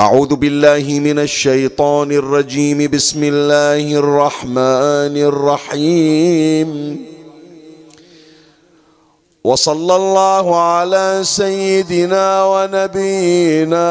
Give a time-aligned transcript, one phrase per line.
[0.00, 2.90] أعوذ بالله من الشيطان الرجيم.
[2.90, 6.96] بسم الله الرحمن الرحيم.
[9.44, 13.90] وصلى الله على سيدنا ونبينا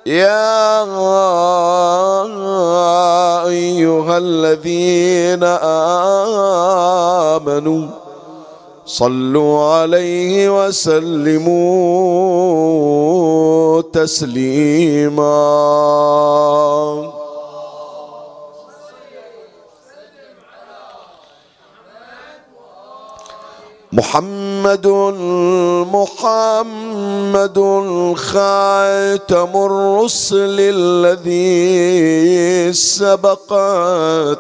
[0.07, 0.85] يا
[3.49, 5.45] أيها الذين
[7.41, 7.87] آمنوا
[8.87, 11.63] صلوا عليه وسلموا
[13.93, 15.25] تسليما.
[24.15, 24.87] محمد
[25.91, 27.59] محمد
[28.17, 34.39] خاتم الرسل الذي سبقت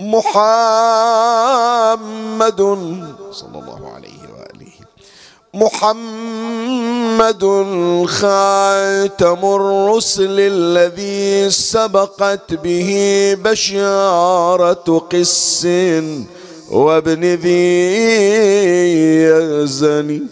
[0.00, 0.20] محمد
[3.32, 4.72] صلى الله عليه وآله.
[5.54, 7.44] محمد
[8.06, 12.90] خاتم الرسل الذي سبقت به
[13.44, 15.66] بشارة قس.
[16.72, 17.92] وابن ذي
[19.24, 20.22] يزني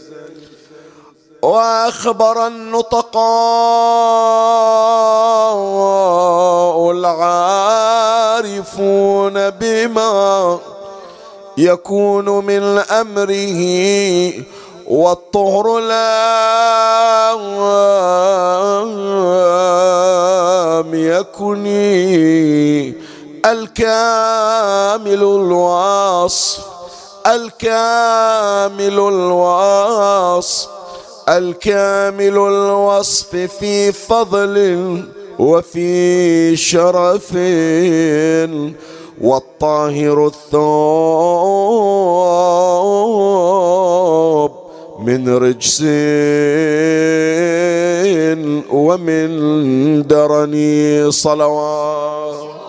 [1.43, 3.21] وأخبر النطقاء
[6.91, 8.41] العارفون
[9.51, 10.59] بما
[11.59, 13.63] يكون من أمره
[14.89, 15.79] والطهر
[20.81, 21.67] لم يكن
[23.47, 26.65] الكامل الوصف
[27.27, 30.69] الكامل الوصف
[31.29, 35.05] الكامل الوصف في فضل
[35.39, 37.35] وفي شرف
[39.21, 40.61] والطاهر الثوب
[45.01, 45.83] من رجس
[48.71, 49.31] ومن
[50.07, 52.60] درني صلوات.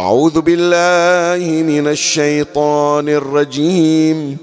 [0.00, 4.36] أعوذ بالله من الشيطان الرجيم.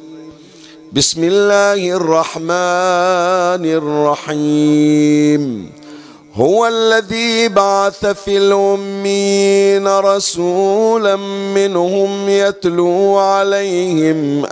[0.94, 5.70] بسم الله الرحمن الرحيم.
[6.34, 11.16] هو الذي بعث في الأمين رسولا
[11.56, 14.46] منهم يتلو عليهم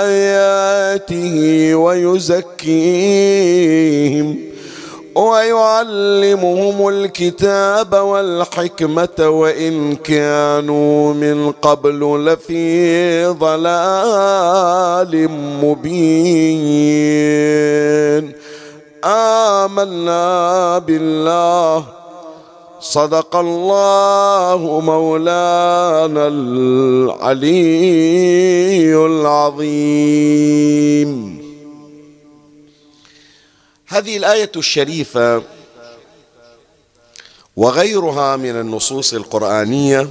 [0.00, 2.92] آياته ويزكيهم.
[5.14, 15.28] ويعلمهم الكتاب والحكمة وإن كانوا من قبل لفي ضلال
[15.62, 17.12] مبين.
[19.04, 21.84] آمنا بالله.
[22.80, 27.56] صدق الله مولانا العلي
[29.06, 31.41] العظيم.
[33.92, 35.42] هذه الآية الشريفة
[37.56, 40.08] وغيرها من النصوص القرآنية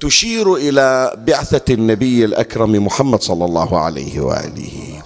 [0.00, 5.02] تشير إلى بعثة النبي الأكرم محمد صلى الله عليه وآله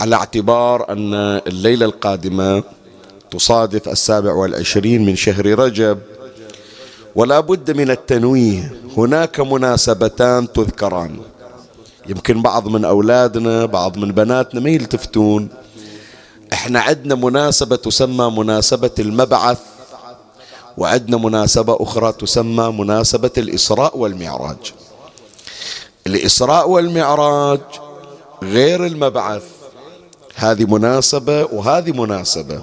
[0.00, 1.14] على اعتبار أن
[1.46, 2.62] الليلة القادمة
[3.30, 5.98] تصادف السابع والعشرين من شهر رجب.
[7.14, 11.18] ولا بد من التنويه هناك مناسبتان تذكران.
[12.08, 15.48] يمكن بعض من أولادنا بعض من بناتنا ما يلتفتون.
[16.52, 19.58] إحنا عندنا مناسبة تسمى مناسبة المبعث
[20.78, 24.72] وعندنا مناسبة أخرى تسمى مناسبة الإسراء والمعراج.
[26.06, 27.60] الإسراء والمعراج
[28.42, 29.42] غير المبعث.
[30.34, 32.62] هذه مناسبة وهذه مناسبة.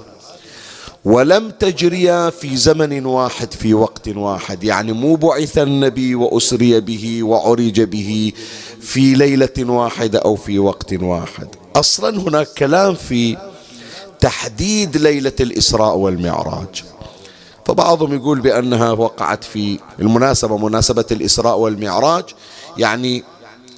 [1.05, 4.63] ولم تجريا في زمن واحد في وقت واحد.
[4.63, 8.33] يعني مو بعث النبي وأسري به وعرج به
[8.81, 11.47] في ليلة واحدة أو في وقت واحد.
[11.75, 13.37] أصلا هناك كلام في
[14.19, 16.83] تحديد ليلة الإسراء والمعراج.
[17.65, 22.23] فبعضهم يقول بأنها وقعت في المناسبة مناسبة الإسراء والمعراج
[22.77, 23.23] يعني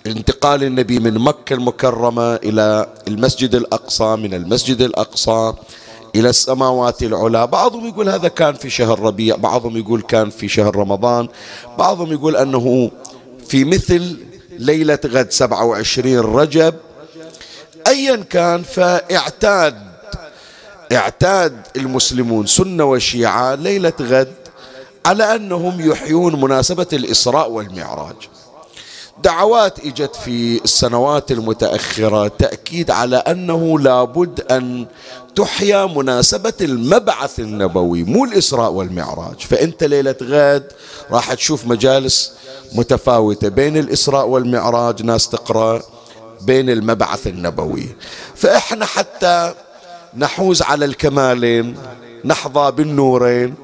[0.08, 5.54] انتقال النبي من مكة المكرمة إلى المسجد الأقصى من المسجد الأقصى
[6.16, 7.48] إلى السماوات العلى.
[7.48, 11.28] بعضهم يقول هذا كان في شهر ربيع بعضهم يقول كان في شهر رمضان
[11.78, 12.92] بعضهم يقول أنه
[13.48, 14.18] في مثل
[14.60, 16.76] ليلة غد 27 رجب
[17.88, 19.89] أيا كان فاعتاد
[20.92, 24.34] اعتاد المسلمون سنة وشيعة ليلة غد
[25.06, 28.16] على أنهم يحيون مناسبة الإسراء والمعراج.
[29.24, 34.86] دعوات إجت في السنوات المتأخرة تأكيد على أنه لابد أن
[35.36, 39.40] تحيا مناسبة المبعث النبوي مو الإسراء والمعراج.
[39.40, 40.64] فأنت ليلة غد
[41.12, 42.34] راح تشوف مجالس
[42.74, 45.82] متفاوتة بين الإسراء والمعراج ناس تقرأ
[46.42, 47.90] بين المبعث النبوي.
[48.36, 49.54] فإحنا حتى
[50.18, 51.78] نحوز على الكمالين
[52.26, 53.56] نحظى بالنورين.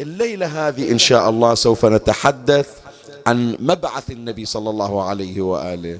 [0.00, 2.68] الليلة هذه إن شاء الله سوف نتحدث
[3.26, 5.98] عن مبعث النبي صلى الله عليه وآله.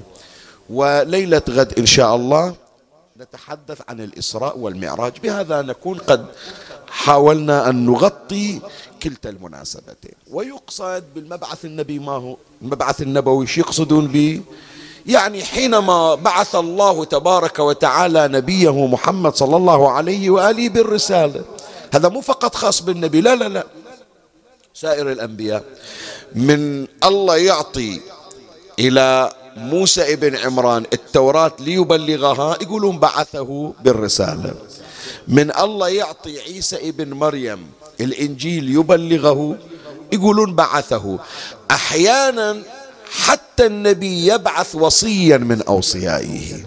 [0.69, 2.55] وليلة غد إن شاء الله
[3.19, 5.13] نتحدث عن الإسراء والمعراج.
[5.23, 6.25] بهذا نكون قد
[6.89, 8.59] حاولنا أن نغطي
[9.03, 10.15] كلتا المناسبتين.
[10.31, 14.41] ويقصد بالمبعث النبي ما هو؟ المبعث النبوي شو يقصدون به؟
[15.05, 21.43] يعني حينما بعث الله تبارك وتعالى نبيه محمد صلى الله عليه وآله بالرسالة.
[21.93, 23.63] هذا مو فقط خاص بالنبي لا لا لا.
[24.73, 25.63] سائر الأنبياء.
[26.35, 28.01] من الله يعطي
[28.79, 34.53] إلى موسى ابن عمران التوراة ليبلغها يقولون بعثه بالرسالة.
[35.27, 37.67] من الله يعطي عيسى ابن مريم
[38.01, 39.57] الإنجيل يبلغه
[40.13, 41.19] يقولون بعثه.
[41.71, 42.61] أحيانا
[43.11, 46.65] حتى النبي يبعث وصيا من أوصيائه.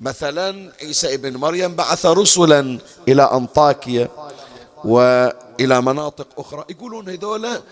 [0.00, 2.78] مثلا عيسى ابن مريم بعث رسلا
[3.08, 4.08] إلى أنطاكيا
[4.84, 6.64] وإلى مناطق أخرى.
[6.70, 7.62] يقولون هذولا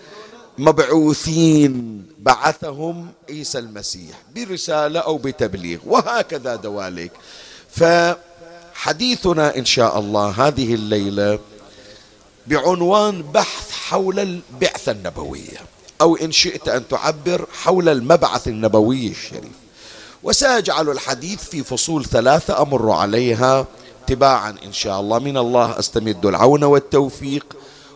[0.57, 7.11] مبعوثين بعثهم عيسى المسيح برسالة أو بتبليغ وهكذا دواليك.
[7.69, 11.39] فحديثنا إن شاء الله هذه الليلة
[12.47, 15.72] بعنوان بحث حول البعثة النبوية.
[16.01, 19.57] أو إن شئت أن تعبر حول المبعث النبوي الشريف.
[20.23, 23.65] وسأجعل الحديث في فصول ثلاثة أمر عليها
[24.07, 25.19] تباعا إن شاء الله.
[25.19, 27.45] من الله أستمد العون والتوفيق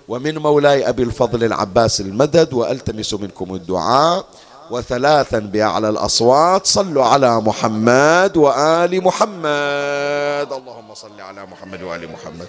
[0.08, 4.26] ومن مولاي أبي الفضل العباس المدد وألتمس منكم الدعاء.
[4.72, 10.50] وثلاثا بأعلى الأصوات صلوا على محمد وآل محمد.
[10.52, 12.48] اللهم صل على محمد وآل محمد.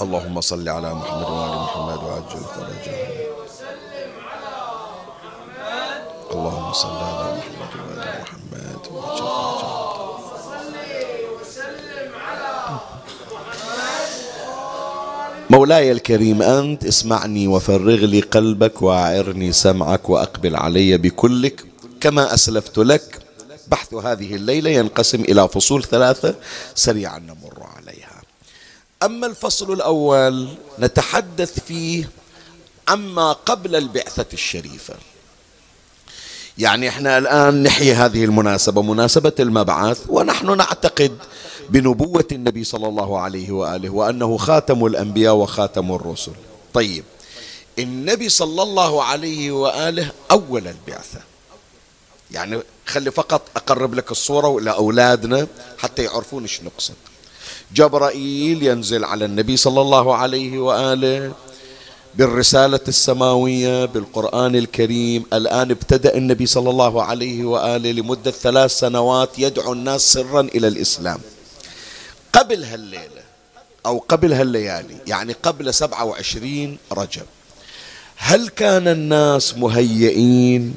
[0.00, 2.96] اللهم صل على محمد وآل محمد وعجل فرجه
[6.32, 9.26] اللهم صل على محمد وآل محمد وعجل
[15.50, 21.64] مولاي الكريم أنت اسمعني وفرغ لي قلبك وأعرني سمعك وأقبل علي بكلك.
[22.00, 23.18] كما أسلفت لك
[23.68, 26.34] بحث هذه الليلة ينقسم إلى فصول ثلاثة
[26.74, 27.62] سريعا نمر
[29.06, 30.48] أما الفصل الأول
[30.78, 32.10] نتحدث فيه
[32.88, 34.94] عما قبل البعثة الشريفة.
[36.58, 41.18] يعني إحنا الآن نحيي هذه المناسبة مناسبة المبعث ونحن نعتقد
[41.70, 46.32] بنبوة النبي صلى الله عليه وآله وأنه خاتم الأنبياء وخاتم الرسل.
[46.74, 47.04] طيب
[47.78, 51.20] النبي صلى الله عليه وآله أول البعثة.
[52.30, 55.46] يعني خلي فقط أقرب لك الصورة لأولادنا
[55.78, 56.94] حتى يعرفون إيش نقصد.
[57.74, 61.32] جبرائيل ينزل على النبي صلى الله عليه وآله
[62.14, 65.24] بالرسالة السماوية بالقرآن الكريم.
[65.32, 71.18] الآن ابتدأ النبي صلى الله عليه وآله لمدة ثلاث سنوات يدعو الناس سرا إلى الإسلام.
[72.32, 73.26] قبل هالليلة
[73.86, 77.26] أو قبل هالليالي يعني قبل سبعة وعشرين رجب
[78.16, 80.74] هل كان الناس مهيئين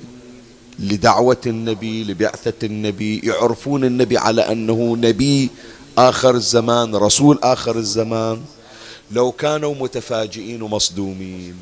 [0.79, 5.49] لدعوة النبي لبعثة النبي؟ يعرفون النبي على أنه نبي
[5.99, 8.41] آخر الزمان رسول آخر الزمان.
[9.11, 11.55] لو كانوا متفاجئين ومصدومين.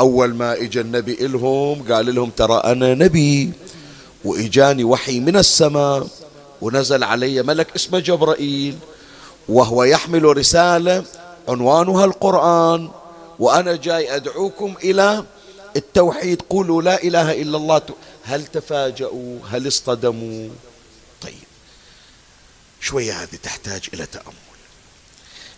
[0.00, 3.52] أول ما إجا النبي إلهم قال لهم ترى أنا نبي
[4.24, 6.06] وإجاني وحي من السماء
[6.62, 8.76] ونزل علي ملك اسمه جبرائيل
[9.48, 11.04] وهو يحمل رسالة
[11.48, 12.90] عنوانها القرآن
[13.38, 15.24] وأنا جاي أدعوكم إلى
[15.76, 16.42] التوحيد.
[16.50, 17.80] قولوا لا إله إلا الله.
[18.22, 20.48] هل تفاجؤوا؟ هل اصطدموا؟
[22.80, 24.34] شوية هذه تحتاج إلى تأمل.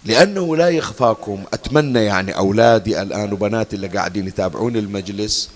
[0.05, 5.51] لأنه لا يخفاكم أتمنى يعني أولادي الآن وبناتي اللي قاعدين يتابعون المجلس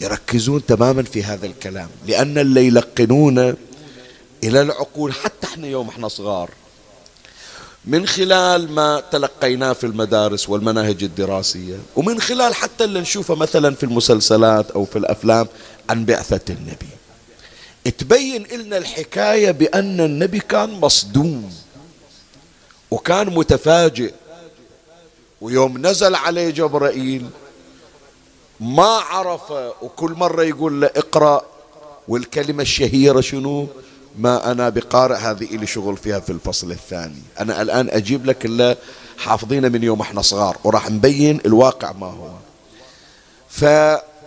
[0.00, 1.88] يركزون تماما في هذا الكلام.
[2.06, 3.38] لأن اللي يلقنون
[4.44, 6.50] إلى العقول حتى إحنا يوم إحنا صغار
[7.84, 13.84] من خلال ما تلقيناه في المدارس والمناهج الدراسية ومن خلال حتى اللي نشوفه مثلا في
[13.84, 15.46] المسلسلات أو في الأفلام
[15.90, 16.88] عن بعثة النبي.
[17.90, 21.54] تبين لنا الحكاية بأن النبي كان مصدوم
[22.90, 24.14] وكان متفاجئ.
[25.40, 27.26] ويوم نزل عليه جبرائيل
[28.60, 29.50] ما عرف
[29.82, 31.44] وكل مرة يقول له اقرأ
[32.08, 33.66] والكلمة الشهيرة شنو؟
[34.18, 37.22] ما أنا بقارئ هذه إلي شغل فيها في الفصل الثاني.
[37.40, 38.76] أنا الآن أجيب لك اللي
[39.18, 42.30] حافظينه من يوم إحنا صغار وراح نبين الواقع ما هو.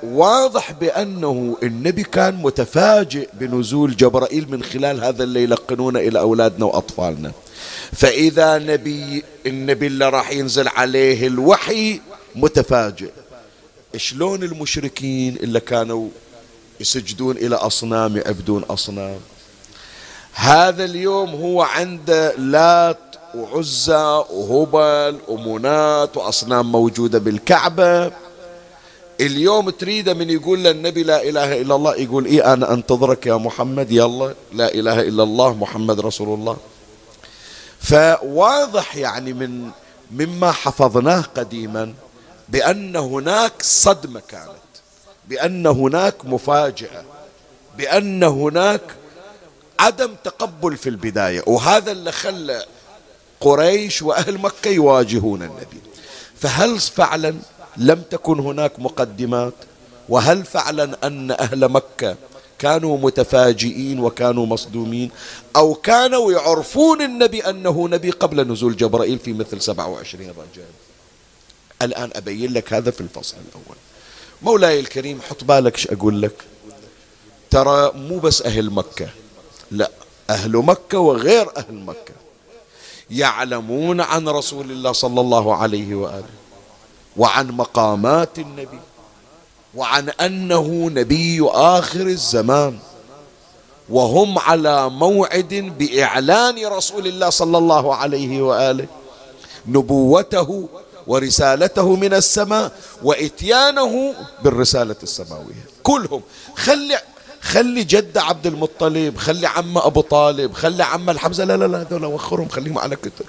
[0.06, 7.32] فواضح بأنه النبي كان متفاجئ بنزول جبرائيل من خلال هذا اللي يلقنونه إلى أولادنا وأطفالنا.
[7.94, 12.02] فإذا نبي النبي اللي راح ينزل عليه الوحي
[12.36, 13.10] متفاجئ.
[13.98, 16.10] شلون المشركين اللي كانوا
[16.80, 19.20] يسجدون إلى أصنام يعبدون أصنام؟
[20.34, 28.25] هذا اليوم هو عنده لات وعزة وهبل ومنات وأصنام موجودة بالكعبة.
[29.22, 33.92] اليوم تريده من يقول للنبي لا إله إلا الله يقول إيه أنا أنتظرك يا محمد
[33.92, 36.58] يلا لا إله إلا الله محمد رسول الله.
[37.80, 39.70] فواضح يعني من
[40.12, 41.94] مما حفظناه قديما
[42.50, 44.50] بأن هناك صدمة كانت
[45.28, 47.04] بأن هناك مفاجأة
[47.78, 48.82] بأن هناك
[49.80, 52.66] عدم تقبل في البداية وهذا اللي خلى
[53.42, 55.82] قريش وأهل مكة يواجهون النبي.
[56.40, 57.36] فهل فعلا
[57.78, 59.54] لم تكن هناك مقدمات.
[60.10, 62.16] وهل فعلا أن أهل مكة
[62.60, 65.12] كانوا متفاجئين وكانوا مصدومين؟
[65.56, 70.72] أو كانوا يعرفون النبي أنه نبي قبل نزول جبرائيل في مثل 27 رجال
[71.82, 73.78] الآن أبين لك هذا في الفصل الأول.
[74.42, 76.44] مولاي الكريم حط بالك إيش أقول لك.
[77.52, 79.10] ترى مو بس أهل مكة
[79.72, 79.92] لا
[80.30, 82.14] أهل مكة وغير أهل مكة
[83.12, 86.45] يعلمون عن رسول الله صلى الله عليه وآله.
[87.18, 88.80] وعن مقامات النبي
[89.76, 92.80] وعن أنه نبي آخر الزمان
[93.90, 98.88] وهم على موعد بإعلان رسول الله صلى الله عليه وآله
[99.68, 100.70] نبوته
[101.08, 102.72] ورسالته من السماء
[103.04, 105.66] وإتيانه بالرسالة السماوية.
[105.84, 106.22] كلهم.
[106.56, 107.00] خلي
[107.42, 112.06] خلي جد عبد المطلب خلي عم أبو طالب خلي عم الحمزة لا لا لا هذول
[112.06, 113.26] وخرهم خليهم على كتر.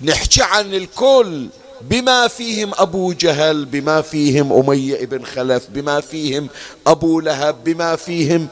[0.00, 1.48] نحكي عن الكل.
[1.80, 6.48] بما فيهم أبو جهل بما فيهم أمية بن خلف بما فيهم
[6.86, 8.48] أبو لهب بما فيهم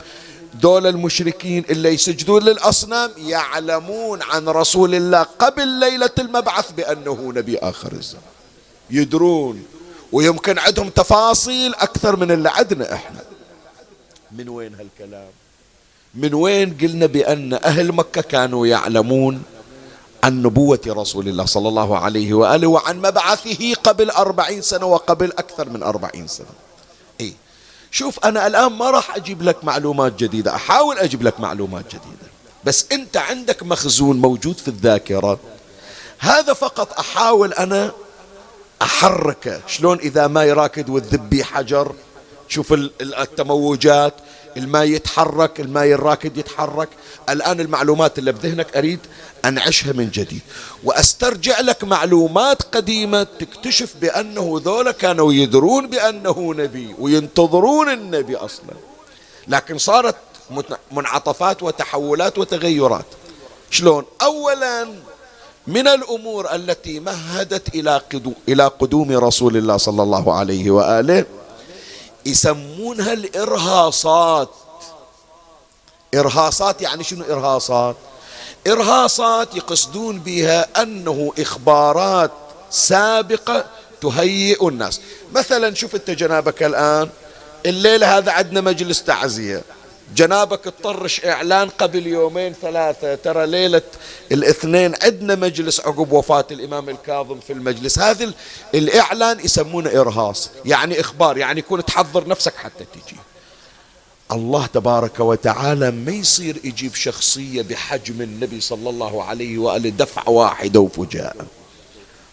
[0.54, 7.92] دول المشركين اللي يسجدون للأصنام يعلمون عن رسول الله قبل ليلة المبعث بأنه نبي آخر
[7.92, 8.22] الزمان.
[8.90, 9.64] يدرون
[10.12, 13.20] ويمكن عندهم تفاصيل أكثر من اللي عندنا إحنا.
[14.32, 15.28] من وين هالكلام؟
[16.14, 19.42] من وين قلنا بأن أهل مكة كانوا يعلمون
[20.22, 25.68] عن نبوة رسول الله صلى الله عليه وآله وعن مبعثه قبل أربعين سنة وقبل أكثر
[25.68, 26.46] من أربعين سنة.
[27.20, 27.32] إيه.
[27.90, 32.32] شوف أنا الآن ما راح أجيب لك معلومات جديدة أحاول أجيب لك معلومات جديدة.
[32.64, 35.38] بس أنت عندك مخزون موجود في الذاكرة.
[36.18, 37.92] هذا فقط أحاول أنا
[38.82, 41.94] أحركه شلون إذا ما يراكد والذبي حجر
[42.48, 44.14] شوف التموجات
[44.56, 46.88] الماء يتحرك الماء الراكد يتحرك.
[47.28, 48.98] الآن المعلومات اللي بذهنك أريد
[49.44, 50.40] أنعشها من جديد.
[50.84, 58.74] وأسترجع لك معلومات قديمة تكتشف بأنه ذولا كانوا يدرون بأنه نبي وينتظرون النبي أصلا.
[59.48, 60.16] لكن صارت
[60.92, 63.04] منعطفات وتحولات وتغيرات.
[63.70, 64.88] شلون؟ أولا
[65.66, 68.00] من الأمور التي مهدت إلى
[68.48, 71.24] إلى قدوم رسول الله صلى الله عليه وآله
[72.26, 74.48] يسمونها الإرهاصات.
[76.14, 77.96] إرهاصات يعني شنو إرهاصات؟
[78.66, 82.30] إرهاصات يقصدون بها أنه إخبارات
[82.70, 83.64] سابقة
[84.00, 85.00] تهيئ الناس.
[85.34, 87.08] مثلا شوف أنت جنابك الآن
[87.66, 89.62] الليلة هذا عندنا مجلس تعزية.
[90.16, 93.82] جنابك تطرش إعلان قبل يومين ثلاثة ترى ليلة
[94.32, 97.98] الاثنين عندنا مجلس عقب وفاة الإمام الكاظم في المجلس.
[97.98, 98.32] هذا
[98.74, 103.16] الإعلان يسمونه إرهاص يعني إخبار يعني يكون تحضر نفسك حتى تجي.
[104.32, 110.80] الله تبارك وتعالى ما يصير يجيب شخصية بحجم النبي صلى الله عليه وآله دفعة واحدة
[110.80, 111.46] وفجاءة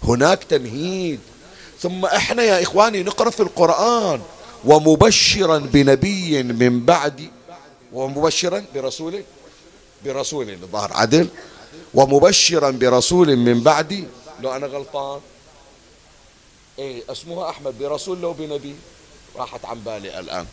[0.03, 1.19] هناك تمهيد.
[1.79, 4.21] ثم إحنا يا إخواني نقرأ في القرآن.
[4.65, 7.29] ومبشرا بنبي من بعد.
[7.93, 9.23] ومبشرا برسول.
[10.05, 11.27] برسول ظهر عدل.
[11.93, 14.03] ومبشرا برسول من بعدي
[14.41, 15.19] لو أنا غلطان.
[16.79, 18.75] إيه اسمها أحمد برسول لو بنبي.
[19.35, 20.45] راحت عن بالي الآن.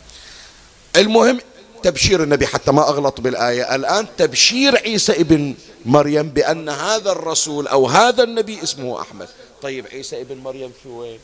[0.95, 1.39] المهم
[1.83, 3.75] تبشير النبي حتى ما أغلط بالآية.
[3.75, 9.27] الآن تبشير عيسى ابن مريم بأن هذا الرسول أو هذا النبي اسمه أحمد.
[9.61, 11.19] طيب عيسى ابن مريم في وين؟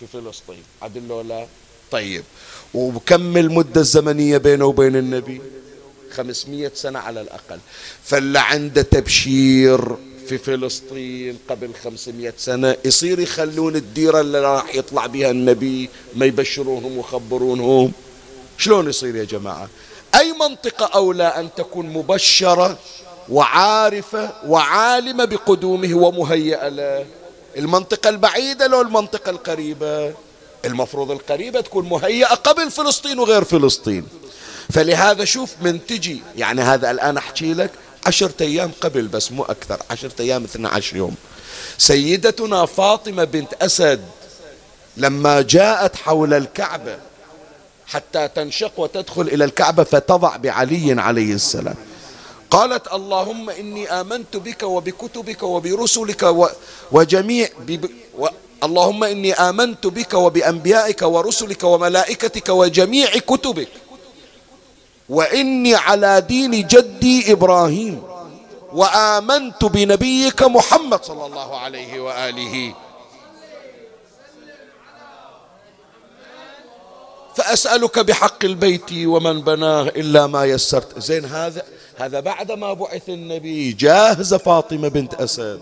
[0.00, 0.62] في فلسطين.
[0.82, 1.46] عدل لا؟
[1.90, 2.24] طيب.
[2.74, 5.40] وكم المدة الزمنية بينه وبين النبي؟
[6.10, 7.58] خمسمية سنة على الأقل.
[8.04, 9.96] فاللي عنده تبشير
[10.28, 16.96] في فلسطين قبل خمسمية سنة يصير يخلون الديرة اللي راح يطلع بها النبي ما يبشرونهم
[16.96, 17.92] ويخبرونهم.
[18.58, 19.68] شلون يصير يا جماعة؟
[20.14, 22.78] أي منطقة أولى أن تكون مبشرة
[23.28, 27.06] وعارفة وعالمة بقدومه ومهيئة له
[27.56, 30.14] المنطقة البعيدة لو المنطقة القريبة.
[30.64, 34.06] المفروض القريبة تكون مهيئة قبل فلسطين وغير فلسطين.
[34.72, 37.70] فلهذا شوف من تجي يعني هذا الآن أحكي لك
[38.06, 41.14] عشرة أيام قبل بس مو أكثر عشرة أيام 12 يوم.
[41.78, 44.04] سيدتنا فاطمة بنت أسد
[44.96, 46.98] لما جاءت حول الكعبة
[47.88, 51.74] حتى تنشق وتدخل إلى الكعبة فتضع بعلي عليه السلام.
[52.50, 56.22] قالت اللهم إني آمنت بك وبكتبك وبرسلك
[56.92, 57.48] وجميع
[58.18, 58.26] و
[58.64, 63.68] اللهم إني آمنت بك وبأنبيائك ورسلك وملائكتك وجميع كتبك.
[65.08, 68.02] وإني على دين جدي إبراهيم.
[68.72, 72.74] وآمنت بنبيك محمد صلى الله عليه وآله.
[77.38, 80.98] فأسألك بحق البيت ومن بناه إلا ما يسرت.
[80.98, 81.62] زين هذا
[81.98, 85.60] هذا بعد ما بعث النبي جاهزة فاطمة بنت أسد.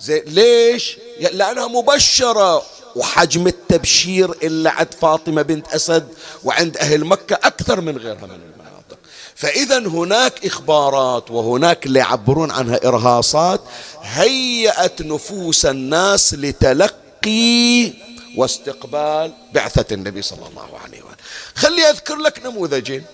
[0.00, 0.98] زين ليش؟
[1.32, 2.62] لأنها مبشرة.
[2.96, 6.08] وحجم التبشير اللي عند فاطمة بنت أسد
[6.44, 8.98] وعند أهل مكة أكثر من غيرها من المناطق.
[9.34, 13.60] فإذا هناك إخبارات وهناك اللي يعبرون عنها إرهاصات
[14.02, 17.92] هيأت نفوس الناس لتلقي
[18.36, 21.16] واستقبال بعثة النبي صلى الله عليه وآله.
[21.54, 23.04] خلي أذكر لك نموذجين.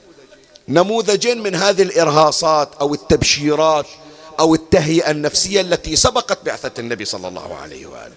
[0.69, 3.87] نموذجين من هذه الإرهاصات أو التبشيرات
[4.41, 8.15] أو التهيئة النفسية التي سبقت بعثة النبي صلى الله عليه وآله.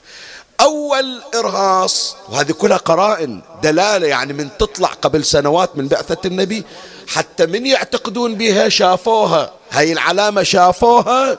[0.62, 6.64] أول إرهاص وهذه كلها قرائن دلالة يعني من تطلع قبل سنوات من بعثة النبي
[7.08, 9.54] حتى من يعتقدون بها شافوها.
[9.72, 11.38] هاي العلامة شافوها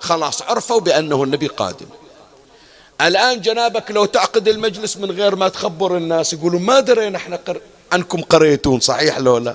[0.00, 1.86] خلاص عرفوا بأنه النبي قادم.
[3.00, 7.60] الآن جنابك لو تعقد المجلس من غير ما تخبر الناس يقولوا ما درينا إحنا قر...
[7.92, 9.54] عنكم قريتون صحيح لو لا؟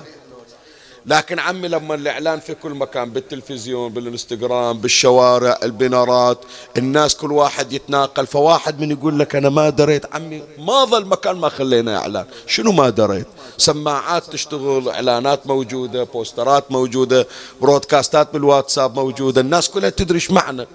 [1.06, 6.38] لكن عمي لما الإعلان في كل مكان بالتلفزيون بالإنستغرام بالشوارع البنارات
[6.78, 11.36] الناس كل واحد يتناقل فواحد من يقول لك أنا ما دريت عمي ما ظل مكان
[11.36, 12.26] ما خلينا إعلان.
[12.48, 13.28] شنو ما دريت؟
[13.58, 17.28] سماعات تشتغل إعلانات موجودة بوسترات موجودة
[17.62, 20.68] برودكاستات بالواتساب موجودة الناس كلها تدري معنى.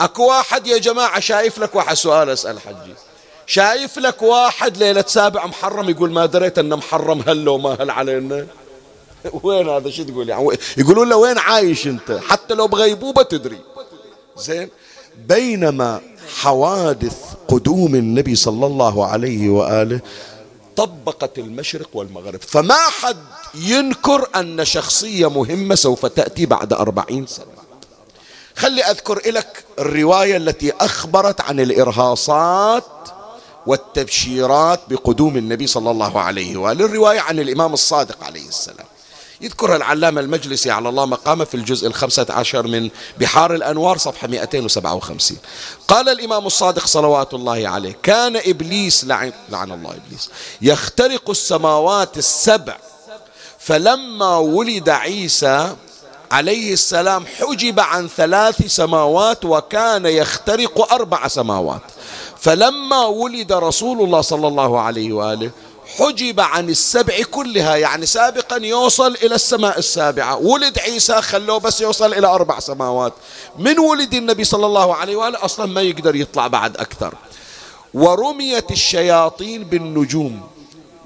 [0.00, 2.94] اكو واحد يا جماعة شايف لك واحد سؤال اسأل حجي.
[3.46, 7.90] شايف لك واحد ليلة سابع محرم يقول ما دريت إنه محرم هل لو ما هل
[7.90, 8.46] علينا؟
[9.42, 13.58] وين هذا؟ شو تقول يعني؟ يقولون له وين عايش أنت؟ حتى لو بغيبوبة تدري.
[14.36, 14.70] زين؟
[15.28, 16.00] بينما
[16.40, 17.16] حوادث
[17.48, 20.00] قدوم النبي صلى الله عليه وآله
[20.76, 22.40] طبقت المشرق والمغرب.
[22.42, 23.16] فما حد
[23.54, 27.65] ينكر أن شخصية مهمة سوف تأتي بعد أربعين سنة.
[28.56, 32.84] خلي أذكر لك الرواية التي أخبرت عن الإرهاصات
[33.66, 38.86] والتبشيرات بقدوم النبي صلى الله عليه وآله الرواية عن الإمام الصادق عليه السلام.
[39.40, 42.90] يذكرها العلامة المجلسي على الله مقامه في الجزء الخمسة عشر من
[43.20, 45.38] بحار الأنوار صفحة 257
[45.88, 50.30] قال الإمام الصادق صلوات الله عليه كان إبليس لعن, لعن الله إبليس.
[50.62, 52.76] يخترق السماوات السبع
[53.58, 55.76] فلما ولد عيسى
[56.30, 61.80] عليه السلام حجب عن ثلاث سماوات وكان يخترق أربع سماوات.
[62.40, 65.50] فلما ولد رسول الله صلى الله عليه وآله
[65.98, 70.36] حجب عن السبع كلها يعني سابقا يوصل إلى السماء السابعة.
[70.36, 73.12] ولد عيسى خلوه بس يوصل إلى أربع سماوات.
[73.58, 77.14] من ولد النبي صلى الله عليه وآله؟ أصلا ما يقدر يطلع بعد أكثر.
[77.94, 80.55] ورميت الشياطين بالنجوم.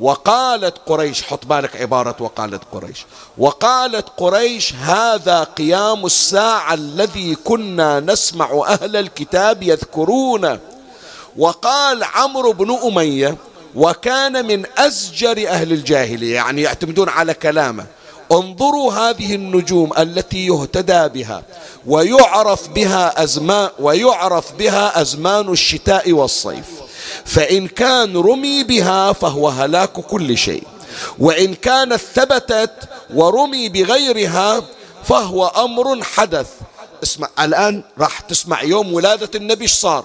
[0.01, 3.07] وقالت قريش حط بالك عبارة وقالت قريش.
[3.39, 10.61] وقالت قريش هذا قيام الساعة الذي كنا نسمع أهل الكتاب يذكرونه
[11.37, 13.37] وقال عمرو بن أمية
[13.75, 17.87] وكان من أزجر أهل الجاهلية يعني يعتمدون على كلامه.
[18.33, 21.43] انظروا هذه النجوم التي يهتدى بها
[21.87, 26.80] ويعرف بها أزمان ويعرف بها أزمان الشتاء والصيف.
[27.25, 30.67] فإن كان رمي بها فهو هلاك كل شيء.
[31.19, 34.63] وإن كانت ثبتت ورمي بغيرها
[35.05, 36.49] فهو أمر حدث.
[37.03, 40.05] اسمع الآن راح تسمع يوم ولادة النبي صار؟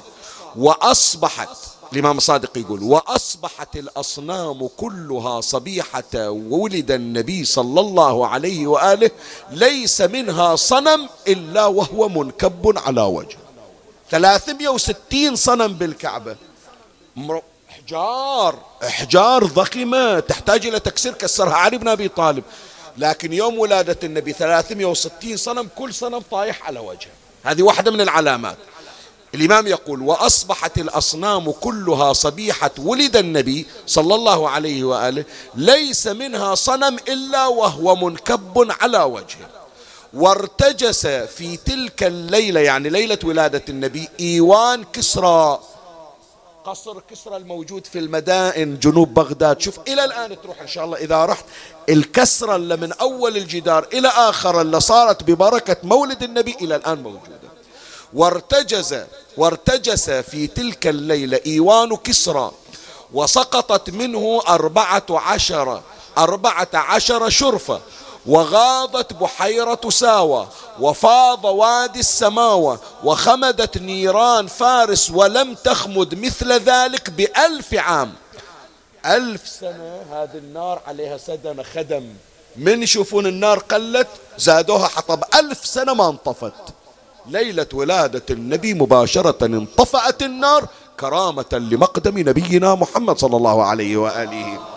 [0.56, 1.50] وأصبحت
[1.94, 9.12] الإمام الصادق يقول وأصبحت الأصنام كلها صبيحة ولد النبي صلى الله عليه وآله
[9.52, 13.38] ليس منها صنم إلا وهو منكب على وجه.
[14.12, 16.36] 360 صنم بالكعبة.
[17.70, 18.60] إحجار.
[18.84, 21.54] إحجار ضخمة تحتاج إلى تكسير كسرها.
[21.54, 22.44] علي بن أبي طالب.
[22.98, 27.12] لكن يوم ولادة النبي 360 صنم كل صنم طايح على وجهه.
[27.44, 28.58] هذه واحدة من العلامات.
[29.36, 35.26] الإمام يقول وأصبحت الأصنام كلها صبيحة ولد النبي صلى الله عليه وآله
[35.56, 39.50] ليس منها صنم إلا وهو منكب على وجهه.
[40.14, 45.60] وارتجس في تلك الليلة يعني ليلة ولادة النبي إيوان كسرى.
[46.66, 49.62] قصر كسرى الموجود في المدائن جنوب بغداد.
[49.62, 51.46] شوف إلى الآن تروح إن شاء الله إذا رحت.
[51.90, 57.40] الكسرة اللي من أول الجدار إلى آخر اللي صارت ببركة مولد النبي إلى الآن موجودة.
[58.14, 58.96] وارتجز
[59.38, 62.52] وارتجس في تلك الليلة إيوان كسرى
[63.14, 65.82] وسقطت منه أربعة عشر
[66.18, 67.82] أربعة عشر شرفة.
[68.28, 70.48] وغاضت بحيرة ساوى
[70.80, 78.14] وفاض وادي السماوة وخمدت نيران فارس ولم تخمد مثل ذلك بألف عام.
[79.06, 82.14] ألف سنة هذه النار عليها سدن خدم.
[82.56, 84.08] من يشوفون النار قلت؟
[84.38, 85.24] زادوها حطب.
[85.36, 86.54] ألف سنة ما انطفت.
[87.28, 90.68] ليلة ولادة النبي مباشرة انطفأت النار
[91.00, 94.75] كرامة لمقدم نبينا محمد صلى الله عليه وآله.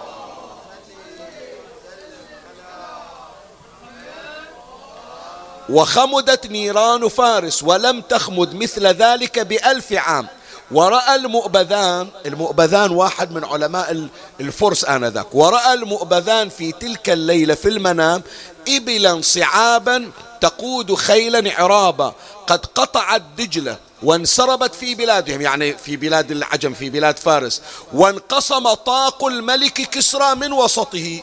[5.68, 10.28] وخمدت نيران فارس ولم تخمد مثل ذلك بألف عام.
[10.70, 14.08] ورأى المؤبذان المؤبذان واحد من علماء
[14.40, 15.34] الفرس آنذاك.
[15.34, 18.22] ورأى المؤبذان في تلك الليلة في المنام
[18.68, 22.14] إبلا صعابا تقود خيلا عرابا.
[22.46, 27.62] قد قطعت دجلة وانسربت في بلادهم يعني في بلاد العجم في بلاد فارس.
[27.92, 31.22] وانقسم طاق الملك كسرى من وسطه.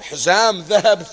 [0.00, 1.06] حزام ذهب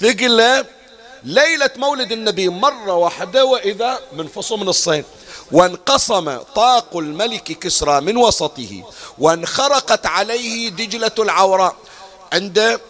[0.00, 0.79] ثقله
[1.24, 4.28] ليلة مولد النبي مرة واحدة وإذا من
[4.68, 5.04] الصين.
[5.52, 8.84] وانقسم طاق الملك كسرى من وسطه
[9.18, 11.76] وانخرقت عليه دجلة العوراء.
[12.32, 12.80] عند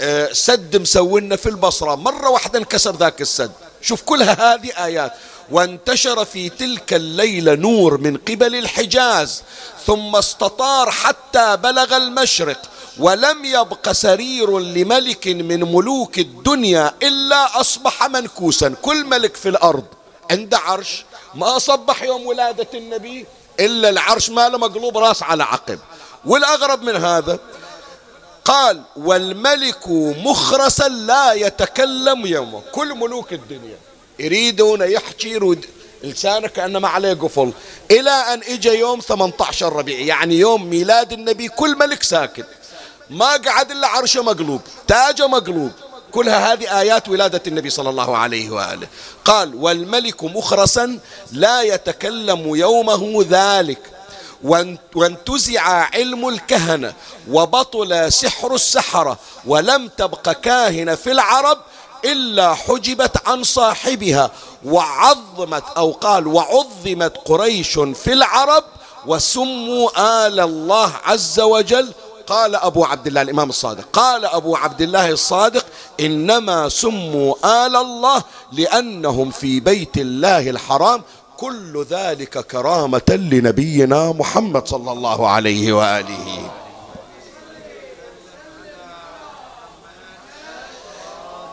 [0.00, 1.94] آه، سد مسوينا في البصرة.
[1.94, 3.52] مرة واحدة انكسر ذاك السد.
[3.82, 5.12] شوف كلها هذه آيات.
[5.50, 9.42] وانتشر في تلك الليلة نور من قبل الحجاز
[9.86, 12.62] ثم استطار حتى بلغ المشرق.
[13.00, 18.74] ولم يبق سرير لملك من ملوك الدنيا إلا أصبح منكوسا.
[18.82, 19.84] كل ملك في الأرض
[20.30, 23.26] عنده عرش ما صبح يوم ولادة النبي
[23.60, 25.78] إلا العرش ماله مقلوب راس على عقب.
[26.24, 27.38] والأغرب من هذا
[28.44, 29.88] قال والملك
[30.24, 32.62] مخرسا لا يتكلم يومه.
[32.72, 33.76] كل ملوك الدنيا
[34.18, 35.56] يريدون يحكي
[36.02, 37.52] لسانه كأنه ما عليه قفل.
[37.90, 42.46] إلى أن إجا يوم 18 ربيع يعني يوم ميلاد النبي كل ملك ساكت.
[43.10, 45.70] ما قعد إلا عرشه مقلوب تاجه مقلوب.
[46.12, 48.88] كلها هذه آيات ولادة النبي صلى الله عليه وآله.
[49.24, 50.98] قال والملك مخرسا
[51.32, 53.90] لا يتكلم يومه ذلك
[54.94, 55.62] وانتزع
[55.94, 56.94] علم الكهنة
[57.30, 61.58] وبطل سحر السحرة ولم تبق كاهنة في العرب
[62.04, 64.30] إلا حجبت عن صاحبها
[64.64, 68.64] وعظمت أو قال وعظمت قريش في العرب
[69.06, 69.90] وسموا
[70.26, 71.92] آل الله عز وجل
[72.30, 75.66] قال أبو عبد الله الإمام الصادق قال أبو عبد الله الصادق
[76.00, 77.34] إنما سموا
[77.66, 81.02] آل الله لأنهم في بيت الله الحرام
[81.36, 86.50] كل ذلك كرامة لنبينا محمد صلى الله عليه وآله.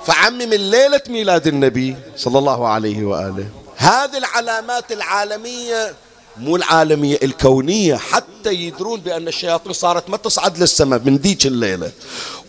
[0.06, 3.50] فعمي من ليلة ميلاد النبي صلى الله عليه وآله.
[3.78, 5.94] هذه العلامات العالمية
[6.40, 11.92] مو العالمية الكونية حتى يدرون بأن الشياطين صارت ما تصعد للسماء من ذيك الليلة.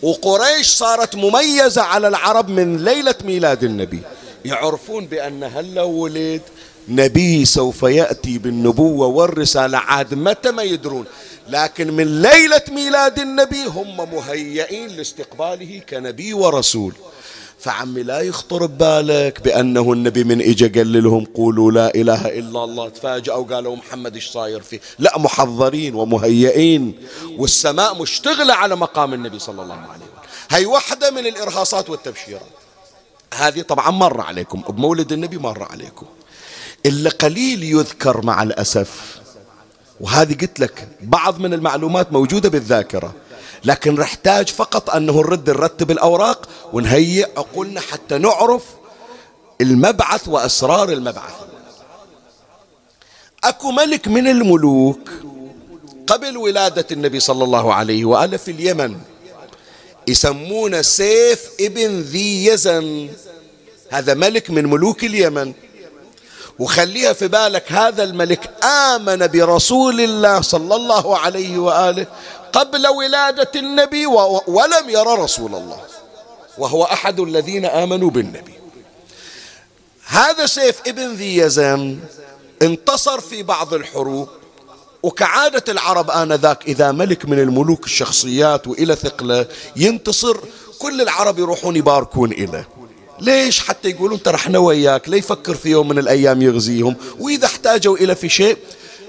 [0.01, 3.99] وقريش صارت مميزة على العرب من ليلة ميلاد النبي.
[4.45, 6.41] يعرفون بأن هلا ولد
[6.87, 11.05] نبي سوف يأتي بالنبوة والرسالة عاد متى ما يدرون.
[11.49, 16.93] لكن من ليلة ميلاد النبي هم مهيئين لاستقباله كنبي ورسول.
[17.59, 22.89] فعمي لا يخطر ببالك بأنه النبي من إجا قال لهم قولوا لا إله إلا الله.
[22.89, 26.93] تفاجأوا قالوا محمد إيش صاير فيه؟ لا محضرين ومهيئين
[27.37, 30.07] والسماء مشتغلة على مقام النبي صلى الله عليه وسلم.
[30.49, 32.41] هي واحدة من الإرهاصات والتبشيرات.
[33.33, 36.05] هذه طبعا مر عليكم بمولد النبي مر عليكم.
[36.85, 39.19] إلا قليل يذكر مع الأسف.
[40.01, 43.13] وهذه قلت لك بعض من المعلومات موجودة بالذاكرة.
[43.63, 48.63] لكن نحتاج فقط أنه نرد نرتب الأوراق ونهيئ عقولنا حتى نعرف
[49.61, 51.33] المبعث وأسرار المبعث.
[53.43, 55.09] أكو ملك من الملوك
[56.07, 58.97] قبل ولادة النبي صلى الله عليه وآله في اليمن
[60.07, 63.09] يسمونه سيف ابن ذي يزن.
[63.89, 65.53] هذا ملك من ملوك اليمن.
[66.59, 72.07] وخليها في بالك هذا الملك آمن برسول الله صلى الله عليه وآله
[72.53, 74.05] قبل ولادة النبي
[74.47, 75.81] ولم يرى رسول الله
[76.57, 78.53] وهو أحد الذين آمنوا بالنبي.
[80.05, 81.99] هذا سيف ابن ذي يزن
[82.61, 84.29] انتصر في بعض الحروب
[85.03, 89.45] وكعادة العرب آنذاك إذا ملك من الملوك الشخصيات وإلى ثقله
[89.75, 90.37] ينتصر
[90.79, 92.67] كل العرب يروحون يباركون إليه.
[93.21, 96.95] ليش حتى يقولون ترى إحنا وياك؟ لا يفكر في يوم من الأيام يغزيهم.
[97.19, 98.57] وإذا احتاجوا إلى في شيء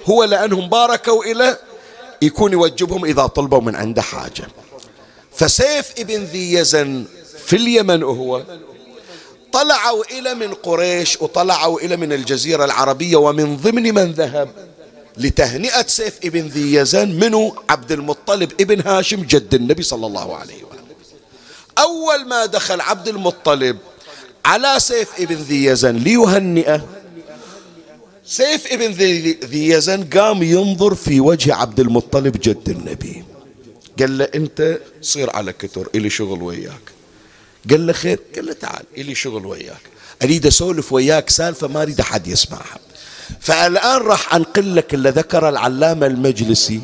[0.07, 1.61] هو لأنهم باركوا إليه
[2.23, 4.49] يكون يوجبهم إذا طلبوا من عنده حاجة.
[5.37, 7.05] فسيف ابن ذي يزن
[7.47, 8.43] في اليمن هو
[9.53, 14.49] طلعوا إلى من قريش وطلعوا إلى من الجزيرة العربية ومن ضمن من ذهب
[15.17, 20.65] لتهنئة سيف ابن ذي يزن منو؟ عبد المطلب ابن هاشم جد النبي صلى الله عليه
[20.65, 20.81] وآله.
[21.79, 23.79] أول ما دخل عبد المطلب
[24.45, 26.87] على سيف ابن ذي يزن ليهنئه.
[28.25, 28.91] سيف ابن
[29.45, 33.25] ذي يزن قام ينظر في وجه عبد المطلب جد النبي.
[33.99, 36.93] قال له أنت صير على كتر إلي شغل وياك.
[37.71, 38.19] قال له خير.
[38.37, 39.83] قال له تعال إلي شغل وياك.
[40.23, 42.79] أريد أسولف وياك سالفة ما أريد أحد يسمعها.
[43.41, 46.81] فالآن راح أنقل لك اللي ذكر العلامة المجلسي.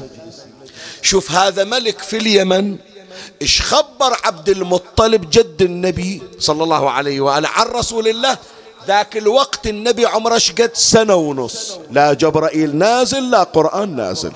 [1.02, 2.76] شوف هذا ملك في اليمن
[3.42, 8.38] إيش خبر عبد المطلب جد النبي صلى الله عليه وآله عن رسول الله؟
[8.86, 11.78] ذاك الوقت النبي عمره شقد سنة ونص.
[11.90, 14.32] لا جبرائيل نازل لا قرآن نازل.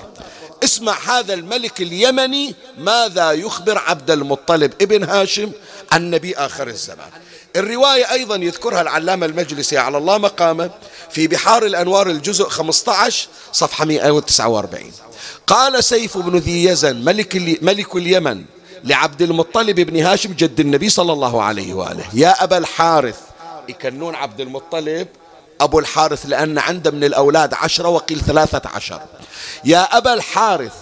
[0.63, 5.51] اسمع هذا الملك اليمني ماذا يخبر عبد المطلب ابن هاشم
[5.91, 7.09] عن نبي آخر الزمان؟
[7.55, 10.69] الرواية أيضا يذكرها العلامة المجلسي على الله مقامه
[11.09, 14.91] في بحار الأنوار الجزء 15 صفحة 149
[15.47, 18.43] قال سيف بن ذي يزن ملك, ملك اليمن
[18.83, 22.05] لعبد المطلب بن هاشم جد النبي صلى الله عليه وآله.
[22.13, 23.19] يا أبا الحارث.
[23.69, 25.07] يكنون عبد المطلب.
[25.61, 29.01] أبو الحارث لأن عنده من الأولاد عشرة وقيل ثلاثة عشر.
[29.65, 30.73] يا أبا الحارث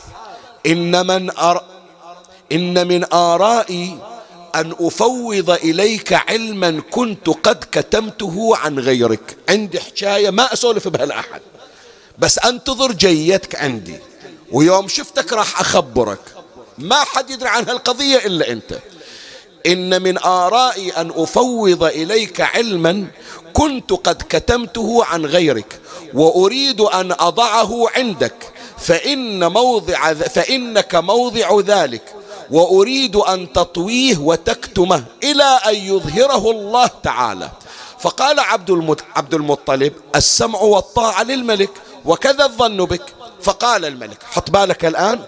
[0.66, 1.64] إن من أر...
[2.52, 3.98] إن من آرائي
[4.56, 9.38] أن أفوض إليك علما كنت قد كتمته عن غيرك.
[9.50, 11.42] عندي حكاية ما أسولف بها لأحد
[12.20, 14.00] بس أنتظر جيتك عندي.
[14.52, 16.20] ويوم شفتك راح أخبرك.
[16.80, 18.80] ما حد يدري عن هالقضية إلا أنت.
[19.66, 23.08] إن من آرائي أن أفوض إليك علما
[23.54, 25.80] كنت قد كتمته عن غيرك
[26.14, 32.16] وأريد أن أضعه عندك فإن موضع فإنك موضع ذلك
[32.52, 37.50] وأريد أن تطويه وتكتمه إلى أن يظهره الله تعالى.
[38.00, 41.72] فقال عبد عبد المطلب السمع والطاعة للملك
[42.06, 43.06] وكذا الظن بك.
[43.42, 45.20] فقال الملك حط بالك الآن.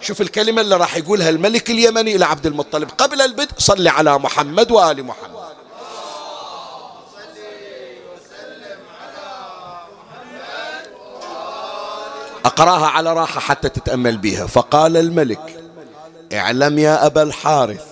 [0.00, 2.88] شوف الكلمة اللي راح يقولها الملك اليمني إلى عبد المطلب.
[2.98, 5.38] قبل البدء صل على محمد وآل محمد.
[12.44, 15.60] أقرأها على راحة حتى تتأمل بها فقال الملك
[16.32, 17.86] اعلم يا أبا الحارث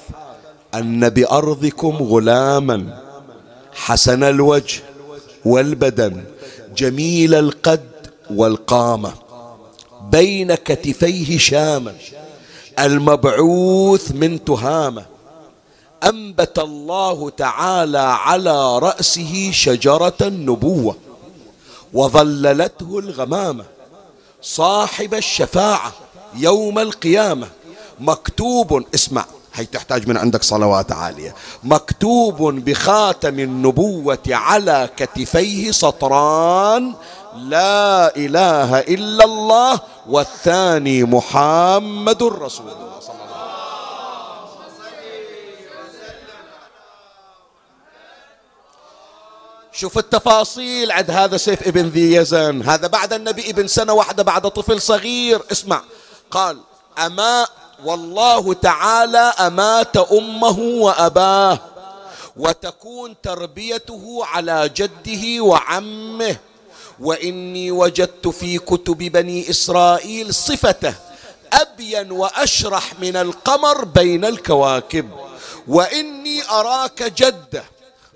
[0.75, 3.03] أن بأرضكم غلاما
[3.75, 4.83] حسن الوجه
[5.45, 6.25] والبدن
[6.77, 7.89] جميل القد
[8.31, 9.26] والقامة.
[10.11, 11.95] بين كتفيه شاما
[12.79, 15.05] المبعوث من تهامة.
[16.05, 20.97] أنبت الله تعالى على رأسه شجرة النبوة
[21.93, 23.65] وظللته الغمامة
[24.43, 25.93] صاحب الشفاعة
[26.35, 27.49] يوم القيامة.
[28.01, 31.35] مكتوب اسمع هي تحتاج من عندك صلوات عالية.
[31.65, 36.95] مكتوب بخاتم النبوة على كتفيه سطران
[37.37, 43.87] لا إله إلا الله والثاني محمد رسول الله صلى الله عليه
[45.79, 46.17] وسلم.
[49.73, 52.63] شوف التفاصيل عند هذا سيف ابن ذي يزن.
[52.63, 55.43] هذا بعد النبي ابن سنة واحدة بعد طفل صغير.
[55.53, 55.83] اسمع.
[56.31, 56.59] قال
[56.99, 57.47] أما
[57.85, 61.59] والله تعالى أمات أمه وأباه.
[62.37, 66.37] وتكون تربيته على جده وعمه.
[67.01, 70.95] وإني وجدت في كتب بني إسرائيل صفته
[71.53, 75.11] أبين وأشرح من القمر بين الكواكب
[75.69, 77.65] وإني أراك جدة.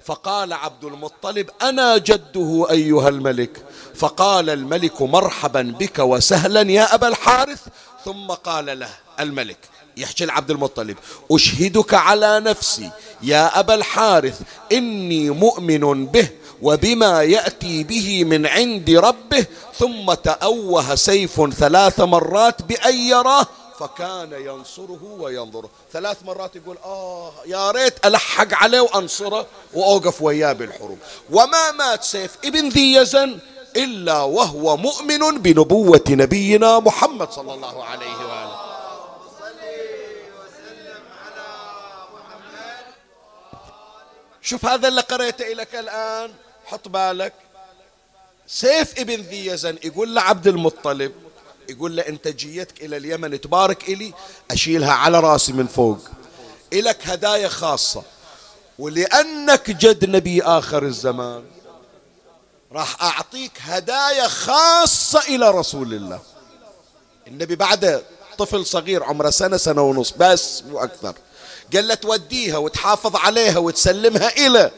[0.05, 3.65] فقال عبد المطلب أنا جده أيها الملك.
[3.95, 7.61] فقال الملك مرحبا بك وسهلا يا أبا الحارث.
[8.05, 8.89] ثم قال له
[9.21, 9.59] الملك
[9.97, 10.97] يحكي لعبد المطلب
[11.31, 12.91] أشهدك على نفسي
[13.23, 14.41] يا أبا الحارث
[14.73, 16.29] إني مؤمن به.
[16.63, 19.47] وبما يأتي به من عند ربه
[19.79, 23.47] ثم تأوه سيف ثلاث مرات بأن يراه
[23.81, 25.71] فكان ينصره وينظره.
[25.93, 30.99] ثلاث مرات يقول آه يا ريت ألحق عليه وأنصره وأوقف وياه بالحروب.
[31.31, 33.39] وما مات سيف ابن ذي يزن
[33.77, 38.61] إلا وهو مؤمن بنبوة نبينا محمد صلى الله عليه وآله.
[44.43, 46.33] شوف هذا اللي قريته لك الآن.
[46.71, 47.33] حط بالك.
[48.47, 51.13] سيف ابن ذي يزن يقول لعبد المطلب
[51.69, 54.15] يقول له أنت جيتك إلى اليمن تبارك إلي
[54.51, 55.99] أشيلها على رأسي من فوق.
[56.73, 58.03] إلك هدايا خاصة.
[58.79, 61.45] ولأنك جد نبي آخر الزمان.
[62.73, 66.21] راح أعطيك هدايا خاصة إلى رسول الله.
[67.27, 68.05] النبي بعد
[68.39, 71.15] طفل صغير عمره سنة سنة ونص بس مو أكثر.
[71.75, 74.71] قال له توديها وتحافظ عليها وتسلمها إلى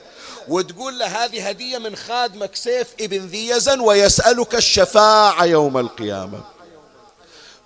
[0.48, 6.40] وتقول له هذه هدية من خادمك سيف ابن ذي يزن ويسألك الشفاعة يوم القيامة.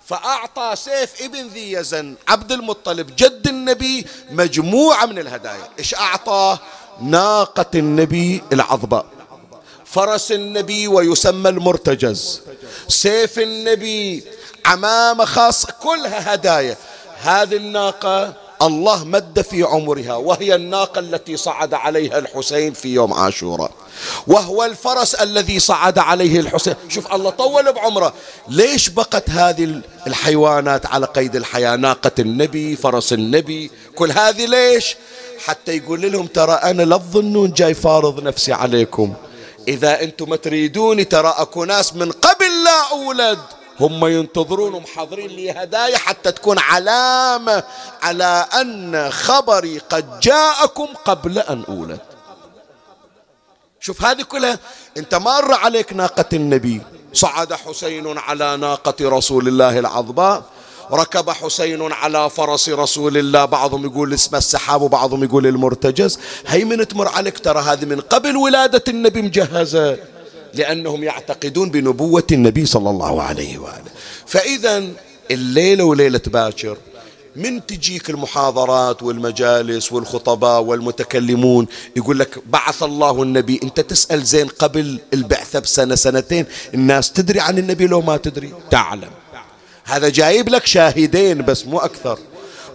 [0.05, 5.69] فأعطى سيف ابن ذي يزن عبد المطلب جد النبي مجموعة من الهدايا.
[5.79, 6.59] إيش أعطاه
[7.01, 9.05] ناقة النبي العظباء
[9.85, 12.41] فرس النبي ويسمى المرتجز.
[12.87, 14.23] سيف النبي
[14.65, 16.77] عمامة خاصة كلها هدايا.
[17.21, 23.71] هذه الناقة الله مد في عمرها وهي الناقة التي صعد عليها الحسين في يوم عاشوراء.
[24.27, 26.75] وهو الفرس الذي صعد عليه الحسين.
[26.89, 28.13] شوف الله طول بعمره.
[28.49, 33.71] ليش بقت هذه الحيوانات على قيد الحياة؟ ناقة النبي فرس النبي.
[33.95, 34.95] كل هذه ليش؟
[35.45, 39.13] حتى يقول لهم ترى أنا لا تظنون جاي فارض نفسي عليكم.
[39.67, 43.39] إذا أنتم تريدوني ترى أكو ناس من قبل لا أولد.
[43.79, 47.63] هم ينتظرون ومحضرين لي هدايا حتى تكون علامة
[48.01, 51.99] على أن خبري قد جاءكم قبل أن أولد.
[53.79, 54.59] شوف هذه كلها
[54.97, 56.81] أنت مر عليك ناقة النبي.
[57.13, 60.43] صعد حسين على ناقة رسول الله العظباء
[60.91, 63.45] ركب حسين على فرس رسول الله.
[63.45, 66.19] بعضهم يقول اسمه السحاب وبعضهم يقول المرتجز.
[66.47, 69.97] هي من تمر عليك ترى هذه من قبل ولادة النبي مجهزة.
[70.57, 73.91] لأنهم يعتقدون بنبوة النبي صلى الله عليه وآله.
[74.25, 74.83] فإذا
[75.31, 76.77] الليلة وليلة باكر
[77.35, 83.59] من تجيك المحاضرات والمجالس والخطباء والمتكلمون يقول لك بعث الله النبي.
[83.63, 86.45] أنت تسأل زين قبل البعثة بسنة سنتين.
[86.73, 88.53] الناس تدري عن النبي لو ما تدري.
[88.71, 89.11] تعلم.
[89.83, 92.19] هذا جايب لك شاهدين بس مو أكثر.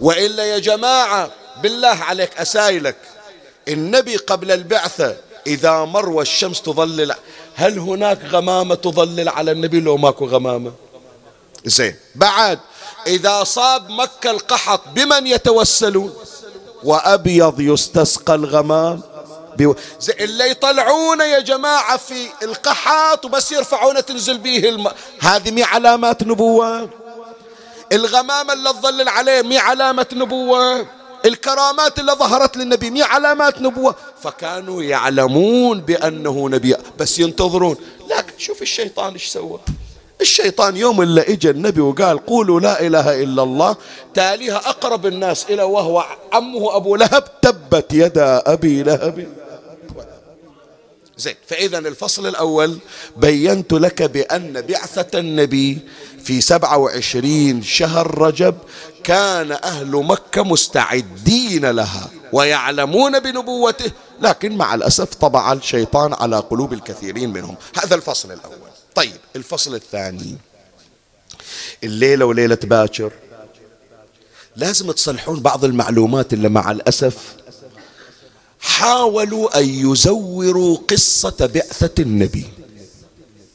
[0.01, 1.31] وإلا يا جماعة
[1.63, 2.95] بالله عليك أسايلك.
[3.67, 5.15] النبي قبل البعثة
[5.47, 7.13] إذا مر والشمس تظلل
[7.55, 10.71] هل هناك غمامة تظلل على النبي لو ماكو غمامة؟
[11.65, 11.95] زين.
[12.15, 12.59] بعد
[13.07, 16.13] إذا صاب مكة القحط بمن يتوسلون؟
[16.83, 19.01] وأبيض يستسقى الغمام.
[19.99, 26.23] زي اللي يطلعون يا جماعة في القحط وبس يرفعون تنزل به الماء هذه مي علامات
[26.23, 26.89] نبوة؟
[27.91, 30.85] الغمامة اللي تظلل عليه مي علامة نبوة؟
[31.25, 36.75] الكرامات اللي ظهرت للنبي مي علامات نبوة؟ فكانوا يعلمون بأنه نبي.
[36.99, 37.75] بس ينتظرون.
[38.09, 39.59] لكن شوف الشيطان إيش سوى.
[40.21, 43.75] الشيطان يوم اللي اجى النبي وقال قولوا لا إله إلا الله
[44.13, 49.27] تاليها أقرب الناس إلى وهو عمه أبو لهب تبت يدا أبي لهب.
[51.17, 52.77] زين فإذا الفصل الأول
[53.17, 55.79] بينت لك بأن بعثة النبي
[56.23, 58.55] في سبعة وعشرين شهر رجب
[59.03, 62.09] كان أهل مكة مستعدين لها.
[62.33, 63.91] ويعلمون بنبوته.
[64.21, 67.55] لكن مع الأسف طبع الشيطان على قلوب الكثيرين منهم.
[67.83, 68.69] هذا الفصل الأول.
[68.95, 70.37] طيب الفصل الثاني.
[71.83, 73.11] الليلة وليلة باكر.
[74.55, 77.35] لازم تصلحون بعض المعلومات اللي مع الأسف
[78.61, 82.45] حاولوا أن يزوروا قصة بعثة النبي.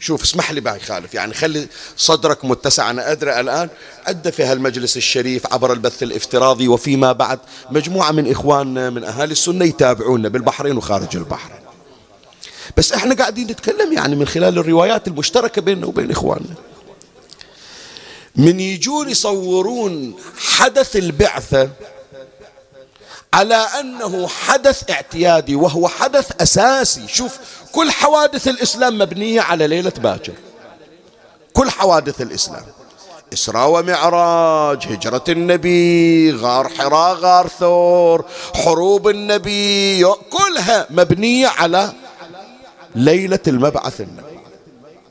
[0.01, 2.91] شوف اسمح لي باي خالف يعني خلي صدرك متسع.
[2.91, 3.69] أنا أدري الآن
[4.07, 7.39] أدى في هالمجلس الشريف عبر البث الافتراضي وفيما بعد
[7.71, 11.59] مجموعة من إخواننا من أهالي السنة يتابعونا بالبحرين وخارج البحرين
[12.77, 16.55] بس إحنا قاعدين نتكلم يعني من خلال الروايات المشتركة بيننا وبين إخواننا.
[18.37, 21.71] من يجون يصورون حدث البعثة
[23.39, 27.09] على أنه حدث اعتيادي وهو حدث أساسي.
[27.09, 27.39] شوف
[27.73, 30.33] كل حوادث الإسلام مبنية على ليلة باكر
[31.53, 32.65] كل حوادث الإسلام.
[33.33, 38.25] إسراء ومعراج هجرة النبي غار حراء غار ثور
[38.55, 41.93] حروب النبي كلها مبنية على
[42.95, 44.39] ليلة المبعث النبي.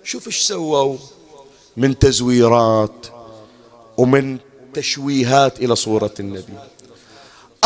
[0.04, 0.98] شوف إيش سووا؟
[1.78, 3.08] من تزويرات
[3.98, 4.38] ومن
[4.74, 6.54] تشويهات إلى صورة النبي.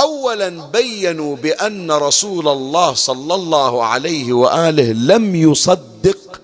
[0.01, 6.41] اولا بينوا بأن رسول الله صلى الله عليه وآله لم يصدق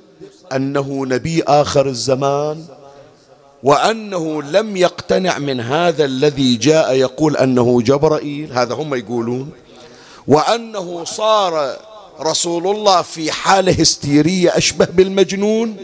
[0.55, 2.65] أنه نبي آخر الزمان
[3.63, 9.49] وأنه لم يقتنع من هذا الذي جاء يقول أنه جبرائيل هذا هم يقولون
[10.27, 11.77] وأنه صار
[12.21, 15.75] رسول الله في حالة هستيرية أشبه بالمجنون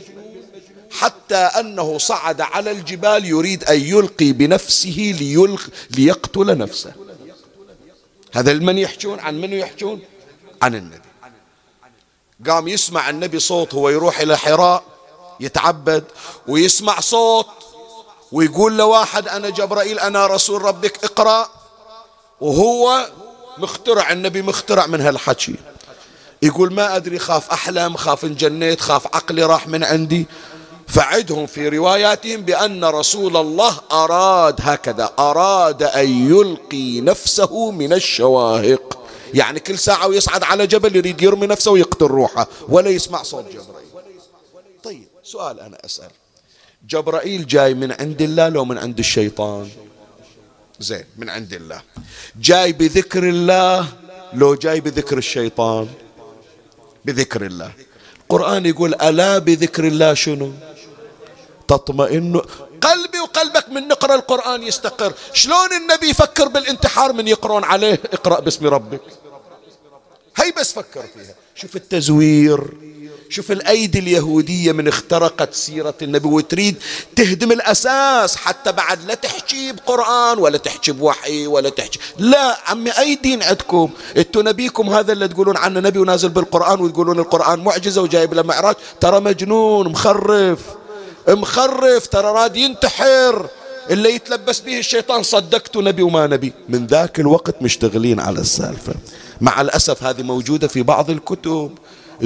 [0.92, 5.62] حتى أنه صعد على الجبال يريد أن يلقي بنفسه ليلق
[5.98, 6.92] ليقتل نفسه.
[8.34, 10.02] هذا من يحجون عن منو يحجون؟
[10.62, 11.02] عن النبي.
[12.50, 14.84] قام يسمع النبي صوت هو يروح إلى حراء
[15.40, 16.04] يتعبد
[16.48, 17.48] ويسمع صوت
[18.32, 21.50] ويقول لواحد أنا جبرائيل أنا رسول ربك اقرأ.
[22.42, 23.10] وهو
[23.58, 25.56] مخترع النبي مخترع من هالحكي.
[26.42, 30.28] يقول ما أدري خاف أحلم خاف انجنيت خاف عقلي راح من عندي.
[30.88, 39.00] فعدهم في رواياتهم بأن رسول الله أراد هكذا أراد أن يلقي نفسه من الشواهق.
[39.34, 43.90] يعني كل ساعة ويصعد على جبل يريد يرمي نفسه ويقتل روحه ولا يسمع صوت جبرائيل.
[44.84, 46.12] طيب سؤال أنا أسأل.
[46.90, 49.70] جبرائيل جاي من عند الله لو من عند الشيطان؟
[50.80, 51.82] زين من عند الله.
[52.40, 53.88] جاي بذكر الله
[54.34, 55.88] لو جاي بذكر الشيطان؟
[57.06, 57.72] بذكر الله.
[58.22, 60.52] القرآن يقول ألا بذكر الله شنو؟
[61.78, 62.42] تطمئن
[62.82, 65.14] قلبي وقلبك من نقرأ القرآن يستقر.
[65.34, 69.02] شلون النبي يفكر بالانتحار من يقرون عليه؟ اقرأ باسم ربك.
[70.38, 71.36] هي بس فكر فيها.
[71.56, 72.64] شوف التزوير.
[73.30, 76.76] شوف الأيدي اليهودية من اخترقت سيرة النبي وتريد
[77.16, 82.00] تهدم الأساس حتى بعد لا تحكي بقرآن ولا تحكي بوحي ولا تحكي.
[82.18, 87.20] لا عمي أي دين عندكم؟ أنتوا نبيكم هذا اللي تقولون عنه نبي ونازل بالقرآن وتقولون
[87.20, 90.60] القرآن معجزة وجايب له معراج؟ ترى مجنون مخرف.
[91.28, 93.50] مخرف ترى راد ينتحر.
[93.90, 96.54] اللي يتلبس به الشيطان صدقته نبي وما نبي.
[96.70, 98.94] من ذاك الوقت مشتغلين على السالفة.
[99.42, 101.72] مع الأسف هذه موجودة في بعض الكتب.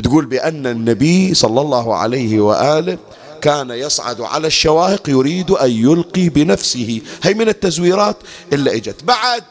[0.04, 2.98] تقول بأن النبي صلى الله عليه وآله
[3.41, 7.02] كان يصعد على الشواهق يريد أن يلقي بنفسه.
[7.24, 8.18] هي من التزويرات
[8.54, 9.04] اللي إجت.
[9.04, 9.43] بعد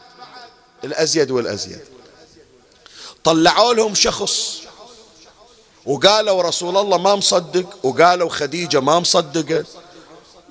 [0.83, 1.79] الأزيد والأزيد.
[3.23, 4.61] طلعوا لهم شخص.
[5.87, 9.63] وقالوا رسول الله ما مصدق وقالوا خديجة ما مصدقة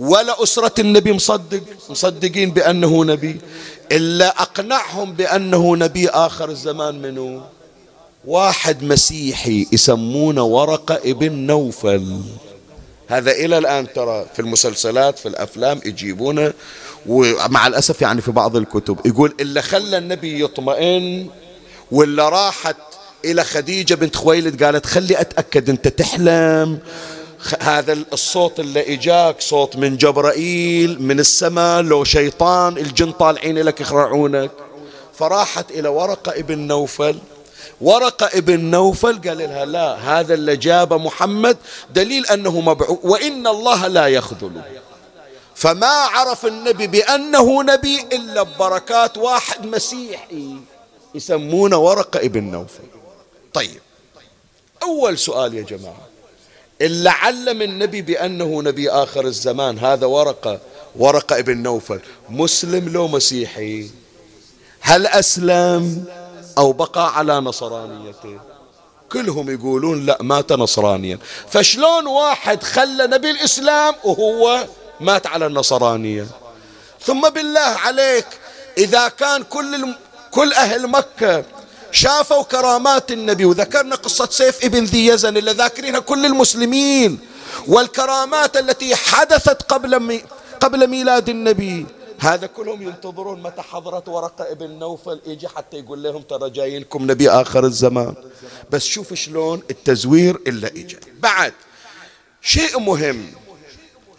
[0.00, 3.40] ولا أسرة النبي مصدق مصدقين بأنه نبي
[3.92, 7.42] إلا أقنعهم بأنه نبي آخر الزمان منه.
[8.24, 12.20] واحد مسيحي يسمونه ورقة ابن نوفل.
[13.08, 16.52] هذا إلى الآن ترى في المسلسلات في الأفلام يجيبونه
[17.06, 19.06] ومع الأسف يعني في بعض الكتب.
[19.06, 21.28] يقول إلا خلى النبي يطمئن
[21.90, 22.76] ولا راحت
[23.30, 26.78] إلى خديجة بنت خويلد قالت خلي أتأكد أنت تحلم.
[27.60, 34.50] هذا الصوت اللي إجاك صوت من جبرائيل من السماء لو شيطان الجن طالعين لك يخرعونك.
[35.14, 37.18] فراحت إلى ورقة ابن نوفل.
[37.80, 41.56] ورقة ابن نوفل قال لها لا هذا اللي جاب محمد
[41.94, 44.60] دليل أنه مبعوث وإن الله لا يخذل
[45.54, 50.56] فما عرف النبي بأنه نبي إلا ببركات واحد مسيحي
[51.14, 52.95] يسمونه ورقة ابن نوفل.
[53.56, 53.80] طيب.
[54.82, 56.06] أول سؤال يا جماعة.
[56.80, 60.60] اللي علم النبي بأنه نبي آخر الزمان هذا ورقة
[60.96, 62.00] ورقة ابن نوفل.
[62.28, 63.90] مسلم لو مسيحي
[64.80, 66.04] هل أسلم
[66.58, 68.40] أو بقى على نصرانيته؟
[69.12, 71.18] كلهم يقولون لا مات نصرانيا.
[71.48, 74.66] فشلون واحد خلى نبي الإسلام وهو
[75.00, 76.26] مات على النصرانية؟
[77.02, 78.26] ثم بالله عليك
[78.78, 79.94] إذا كان كل
[80.30, 81.44] كل أهل مكة
[81.96, 87.18] شافوا كرامات النبي وذكرنا قصة سيف ابن ذي يزن اللي ذاكرينها كل المسلمين
[87.66, 90.22] والكرامات التي حدثت قبل مي
[90.60, 91.86] قبل ميلاد النبي.
[92.18, 97.30] هذا كلهم ينتظرون متى حضرت ورقة ابن نوفل يجي حتى يقول لهم ترى جايينكم نبي
[97.30, 98.14] آخر الزمان.
[98.70, 101.00] بس شوف شلون التزوير إلا إجا.
[101.20, 101.52] بعد
[102.42, 103.26] شيء مهم.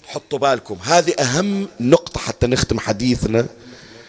[0.07, 3.45] حطوا بالكم هذه أهم نقطة حتى نختم حديثنا.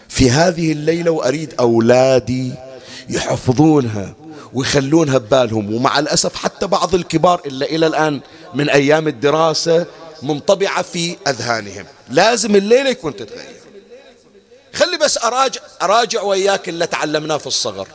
[0.09, 2.68] في هذه الليلة وأريد أولادي
[3.09, 4.15] يحفظونها
[4.55, 5.75] ويخلونها ببالهم.
[5.75, 8.21] ومع الأسف حتى بعض الكبار إلا إلى الآن
[8.55, 9.87] من أيام الدراسة
[10.23, 11.87] منطبعة في أذهانهم.
[12.11, 13.57] لازم الليلة يكون تتغير.
[14.75, 17.89] خلي بس أراجع, أراجع وياك اللي تعلمناه في الصغر.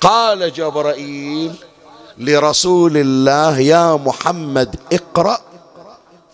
[0.00, 1.54] قال جبرائيل
[2.18, 5.38] لرسول الله يا محمد اقرأ.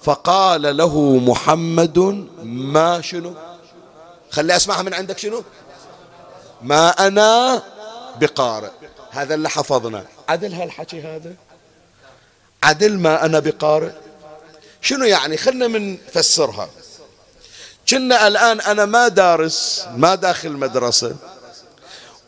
[0.02, 3.34] فقال له محمد ما شنو؟
[4.30, 5.42] خلي أسمعها من عندك شنو؟
[6.62, 7.62] ما أنا
[8.18, 8.70] بقارئ.
[9.10, 10.04] هذا اللي حفظنا.
[10.28, 11.34] عدل هالحكي هذا؟
[12.62, 13.90] عدل ما أنا بقارئ.
[14.82, 16.68] شنو يعني؟ خلنا من فسرها
[17.88, 21.16] كنا الآن أنا ما دارس ما داخل مدرسة.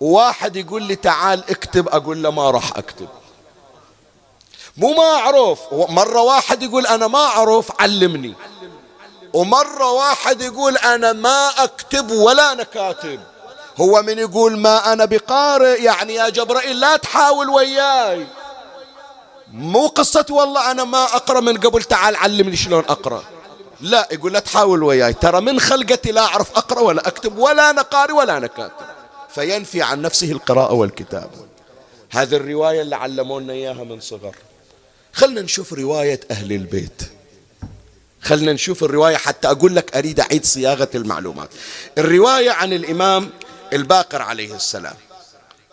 [0.01, 3.09] واحد يقول لي تعال اكتب أقول له ما راح أكتب.
[4.77, 5.61] مو ما أعرف.
[5.73, 8.35] مرة واحد يقول أنا ما أعرف علمني.
[9.33, 13.21] ومرة واحد يقول أنا ما أكتب ولا أنا كاتب.
[13.81, 18.27] هو من يقول ما أنا بقارئ يعني يا جبرائيل لا تحاول وياي.
[19.53, 23.25] مو قصة والله أنا ما أقرأ من قبل تعال علمني شلون أقرأ.
[23.81, 25.13] لا يقول لا تحاول وياي.
[25.13, 28.87] ترى من خلقتي لا أعرف أقرأ ولا أكتب ولا أنا قارئ ولا أنا كاتب.
[29.35, 31.47] فينفي عن نفسه القراءة والكتابة.
[32.11, 34.37] هذه الرواية اللي علمونا إياها من صغر.
[35.13, 37.03] خلنا نشوف رواية أهل البيت.
[38.23, 41.49] خلنا نشوف الرواية حتى أقول لك أريد أعيد صياغة المعلومات.
[41.99, 43.31] الرواية عن الإمام
[43.73, 44.95] الباقر عليه السلام.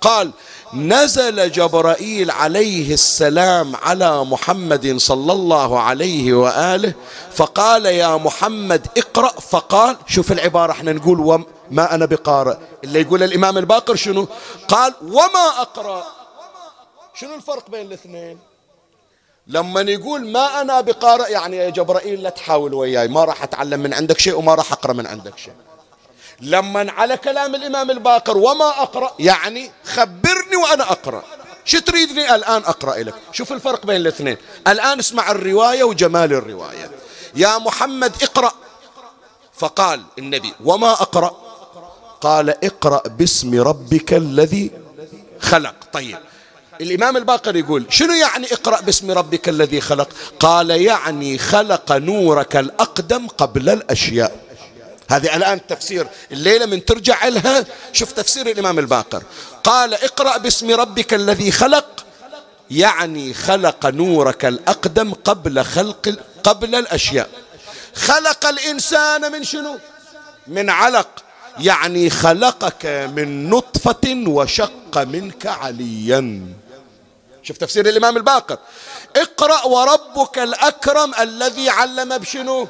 [0.02, 0.32] قال
[0.74, 6.93] نزل جبرائيل عليه السلام على محمد صلى الله عليه وآله
[7.34, 9.39] فقال يا محمد اقرأ.
[9.39, 12.58] فقال شوف العبارة إحنا نقول وما أنا بقارئ.
[12.84, 14.28] اللي يقول الإمام الباقر شنو؟
[14.68, 16.04] قال وما أقرأ.
[17.14, 18.39] شنو الفرق بين الاثنين؟
[19.48, 23.93] لما يقول ما أنا بقارئ يعني يا جبرائيل لا تحاول وياي ما راح أتعلم من
[23.93, 25.54] عندك شيء وما راح أقرأ من عندك شيء.
[26.42, 31.24] لما على كلام الإمام الباقر وما أقرأ يعني خبرني وأنا أقرأ.
[31.66, 34.38] شو تريدني الآن أقرأ لك؟ شوف الفرق بين الاثنين.
[34.68, 36.92] الآن اسمع الرواية وجمال الرواية.
[37.36, 38.52] يا محمد اقرأ.
[39.54, 41.38] فقال النبي وما أقرأ؟
[42.22, 44.72] قال اقرأ باسم ربك الذي
[45.40, 45.76] خلق.
[45.94, 46.18] طيب.
[46.82, 50.10] الإمام الباقر يقول شنو يعني اقرأ باسم ربك الذي خلق؟
[50.40, 54.47] قال يعني خلق نورك الأقدم قبل الأشياء.
[55.10, 59.24] هذه الآن تفسير الليلة من ترجع لها شوف تفسير الإمام الباقر.
[59.64, 62.05] قال اقرأ باسم ربك الذي خلق
[62.72, 67.30] يعني خلق نورك الأقدم قبل خلق قبل الأشياء.
[67.95, 69.78] خلق الإنسان من شنو؟
[70.47, 71.10] من علق.
[71.60, 76.41] يعني خلقك من نطفة وشق منك عليا.
[77.43, 78.58] شوف تفسير الإمام الباقر.
[79.16, 82.68] اقرأ وربك الأكرم الذي علم بشنو؟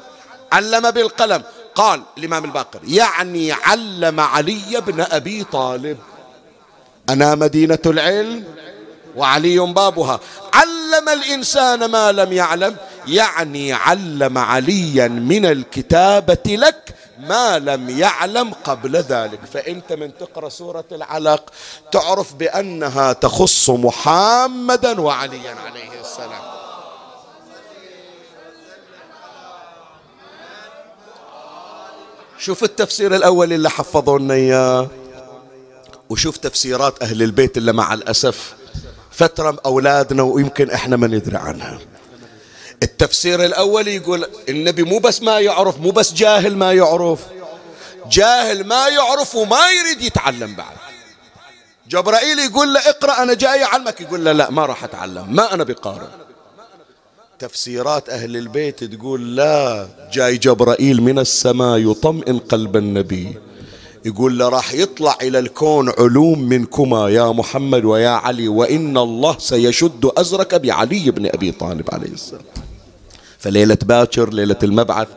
[0.52, 1.42] علم بالقلم.
[1.78, 5.98] قال الإمام الباقر يعني علم علي بن أبي طالب.
[7.08, 8.44] أنا مدينة العلم
[9.16, 10.20] وعلي بابها.
[10.54, 12.76] علم الإنسان ما لم يعلم
[13.06, 19.40] يعني علم عليا من الكتابة لك ما لم يعلم قبل ذلك.
[19.52, 21.50] فأنت من تقرأ سورة العلق
[21.92, 26.57] تعرف بأنها تخص محمدا وعليا عليه السلام.
[32.38, 34.88] شوف التفسير الأول اللي حفظوا لنا إياه
[36.10, 38.54] وشوف تفسيرات أهل البيت اللي مع الأسف
[39.10, 41.78] فترة أولادنا ويمكن إحنا ما ندري عنها.
[42.82, 47.20] التفسير الأول يقول النبي مو بس ما يعرف مو بس جاهل ما يعرف.
[48.10, 50.76] جاهل ما يعرف وما يريد يتعلم بعد.
[51.88, 54.00] جبرائيل يقول له اقرأ أنا جاي أعلمك.
[54.00, 56.08] يقول له لا ما راح أتعلم ما أنا بقارئ.
[57.38, 63.36] تفسيرات أهل البيت تقول لا جاي جبرائيل من السماء يطمئن قلب النبي.
[64.04, 70.10] يقول له راح يطلع إلى الكون علوم منكما يا محمد ويا علي وإن الله سيشد
[70.16, 72.42] أزرك بعلي بن أبي طالب عليه السلام.
[73.38, 75.08] فليلة باكر ليلة المبعث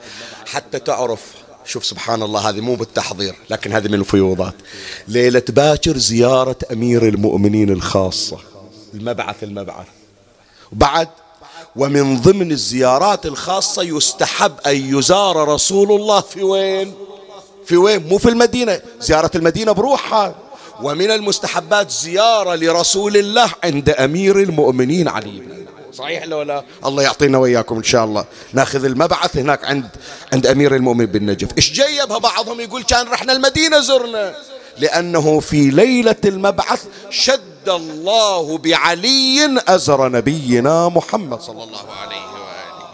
[0.45, 1.22] حتى تعرف
[1.65, 4.55] شوف سبحان الله هذه مو بالتحضير لكن هذه من الفيوضات.
[5.07, 8.38] ليلة باكر زيارة أمير المؤمنين الخاصة.
[8.93, 9.88] المبعث المبعث.
[10.72, 11.07] وبعد
[11.76, 16.93] ومن ضمن الزيارات الخاصة يستحب أن يزار رسول الله في وين؟
[17.65, 20.36] في وين؟ مو في المدينة زيارة المدينة بروحها.
[20.84, 25.43] ومن المستحبات زيارة لرسول الله عند أمير المؤمنين علي
[25.93, 28.26] صحيح لو لا؟ الله يعطينا وإياكم إن شاء الله.
[28.53, 29.86] ناخذ المبعث هناك عند
[30.34, 34.36] عند أمير المؤمنين بالنجف إيش جيبها بعضهم يقول كان رحنا المدينة زرنا؟
[34.78, 42.91] لأنه في ليلة المبعث شد شد الله بعلي أزر نبينا محمد صلى الله عليه وآله.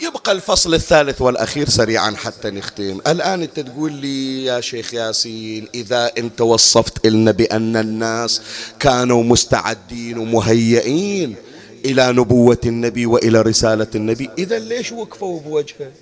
[0.00, 3.00] يبقى الفصل الثالث والأخير سريعا حتى نختم.
[3.06, 8.42] الآن أنت تقول لي يا شيخ ياسين إذا أنت وصفت لنا بأن الناس
[8.80, 11.36] كانوا مستعدين ومهيئين
[11.84, 15.92] إلى نبوة النبي وإلى رسالة النبي إذا ليش وقفوا بوجهه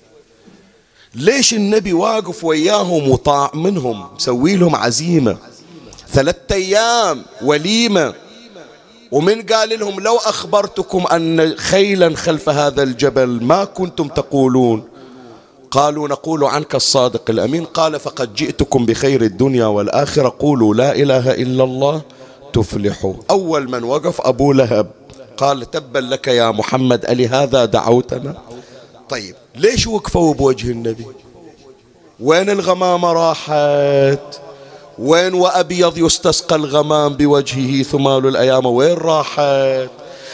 [1.15, 5.37] ليش النبي واقف وياهم وطاع منهم؟ مسوي لهم عزيمة.
[6.09, 8.13] ثلاثة أيام وليمة.
[9.11, 14.83] ومن قال لهم لو أخبرتكم أن خيلا خلف هذا الجبل ما كنتم تقولون؟
[15.71, 17.65] قالوا نقول عنك الصادق الأمين.
[17.65, 20.35] قال فقد جئتكم بخير الدنيا والآخرة.
[20.39, 22.01] قولوا لا إله إلا الله.
[22.53, 23.13] تفلحوا.
[23.29, 24.87] أول من وقف أبو لهب.
[25.37, 28.35] قال تبا لك يا محمد ألي هذا دعوتنا؟
[29.09, 31.05] طيب ليش وقفوا بوجه النبي؟
[32.19, 34.41] وين الغمامة راحت؟
[34.99, 39.89] وين وأبيض يستسقى الغمام بوجهه ثمال الأيام؟ وين راحت؟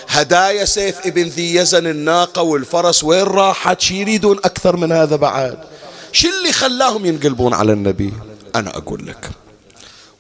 [0.08, 5.58] هدايا سيف ابن ذي يزن الناقة والفرس وين راحت؟ شي يريدون أكثر من هذا بعد.
[6.12, 8.14] شو اللي خلاهم ينقلبون على النبي؟
[8.56, 9.30] أنا أقول لك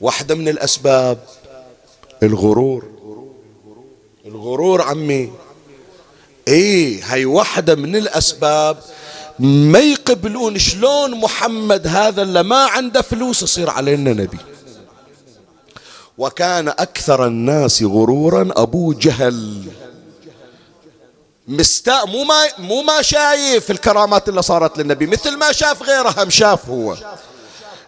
[0.01, 1.17] واحدة من الأسباب
[2.23, 2.85] الغرور.
[4.25, 5.31] الغرور عمي.
[6.47, 8.77] إيه هي واحدة من الأسباب.
[9.39, 14.37] ما يقبلون شلون محمد هذا اللي ما عنده فلوس يصير علينا نبي.
[16.17, 19.63] وكان أكثر الناس غرورا أبو جهل.
[21.47, 26.29] مستاء مو ما مو ما شايف الكرامات اللي صارت للنبي مثل ما شاف غيره هم
[26.29, 26.95] شاف هو.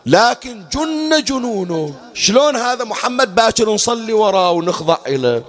[0.06, 5.44] لكن جن جنونه شلون هذا محمد باكر نصلي وراه ونخضع إليه؟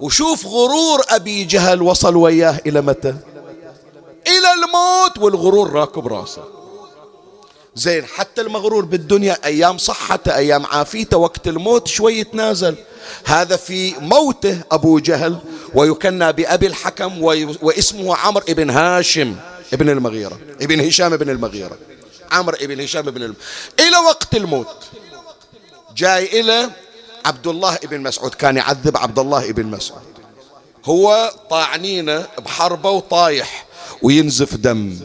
[0.00, 3.14] وشوف غرور أبي جهل وصل وياه إلى متى؟
[4.26, 6.44] إلى الموت والغرور راكب راسه.
[7.74, 12.74] زين حتى المغرور بالدنيا أيام صحته أيام عافيته وقت الموت شوي يتنازل.
[13.24, 15.38] هذا في موته أبو جهل
[15.74, 17.22] ويكنى بأبي الحكم
[17.62, 19.36] واسمه عمرو بن هاشم
[19.72, 21.78] ابن المغيرة ابن هشام بن المغيرة.
[22.32, 23.36] عمرو بن هشام بن المغيرة
[23.80, 24.76] إلى وقت الموت.
[25.96, 26.70] جاي إلى
[27.24, 30.02] عبد الله بن مسعود كان يعذب عبد الله بن مسعود.
[30.84, 33.66] هو طاعنينه بحربه وطايح
[34.02, 34.96] وينزف دم.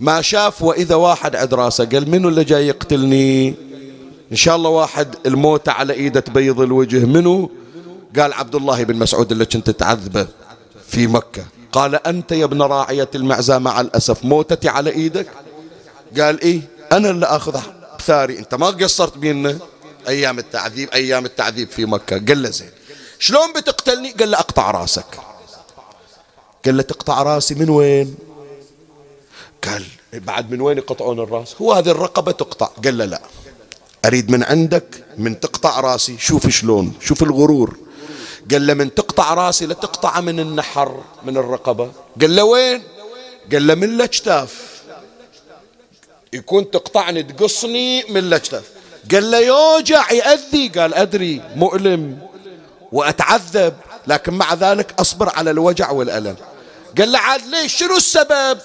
[0.00, 3.54] ما شاف وإذا واحد عند راسه قال منو اللي جاي يقتلني؟
[4.32, 7.04] إن شاء الله واحد الموت على إيدة تبيض الوجه.
[7.04, 7.50] منو؟
[8.18, 10.26] قال عبد الله بن مسعود اللي كنت تعذبه
[10.88, 11.44] في مكة.
[11.72, 15.26] قال أنت يا ابن راعية المعزى مع الأسف موتتي على إيدك؟
[16.18, 16.60] قال إيه؟
[16.92, 17.60] أنا اللي أخذ
[18.06, 19.58] ثاري أنت ما قصرت بينا
[20.08, 22.16] أيام التعذيب أيام التعذيب في مكة.
[22.18, 22.70] قال له زين
[23.18, 25.20] شلون بتقتلني؟ قال له أقطع رأسك.
[26.64, 28.14] قال له تقطع رأسي من وين؟
[29.64, 32.66] قال بعد من وين يقطعون الرأس؟ هو هذه الرقبة تقطع.
[32.84, 33.22] قال له لا
[34.04, 36.18] أريد من عندك من تقطع رأسي.
[36.18, 37.76] شوف شلون شوف الغرور.
[38.50, 41.92] قال له من تقطع رأسي لا تقطع من النحر من الرقبة.
[42.20, 42.82] قال له وين؟
[43.52, 44.82] قال له من الاجتاف
[46.32, 48.77] يكون تقطعني تقصني من الاجتاف
[49.12, 52.18] قال له يوجع يأذي قال أدري مؤلم
[52.92, 53.74] وأتعذب
[54.06, 56.36] لكن مع ذلك أصبر على الوجع والألم.
[56.98, 58.58] قال له عاد ليش؟ شنو السبب؟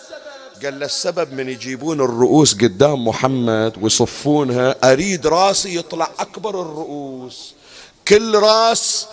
[0.64, 7.54] قال له السبب من يجيبون الرؤوس قدام محمد ويصفونها أريد راسي يطلع أكبر الرؤوس.
[8.08, 9.08] كل راس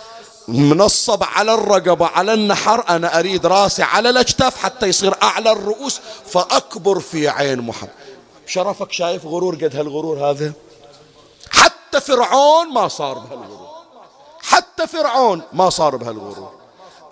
[0.47, 6.99] منصب على الرقبة على النحر أنا أريد راسي على الأجتاف حتى يصير أعلى الرؤوس فأكبر
[6.99, 7.89] في عين محمد.
[8.47, 10.53] شرفك شايف غرور؟ قد هالغرور هذا؟
[11.91, 13.67] حتى فرعون ما صار بهالغرور.
[14.43, 16.51] حتى فرعون ما صار بهالغرور.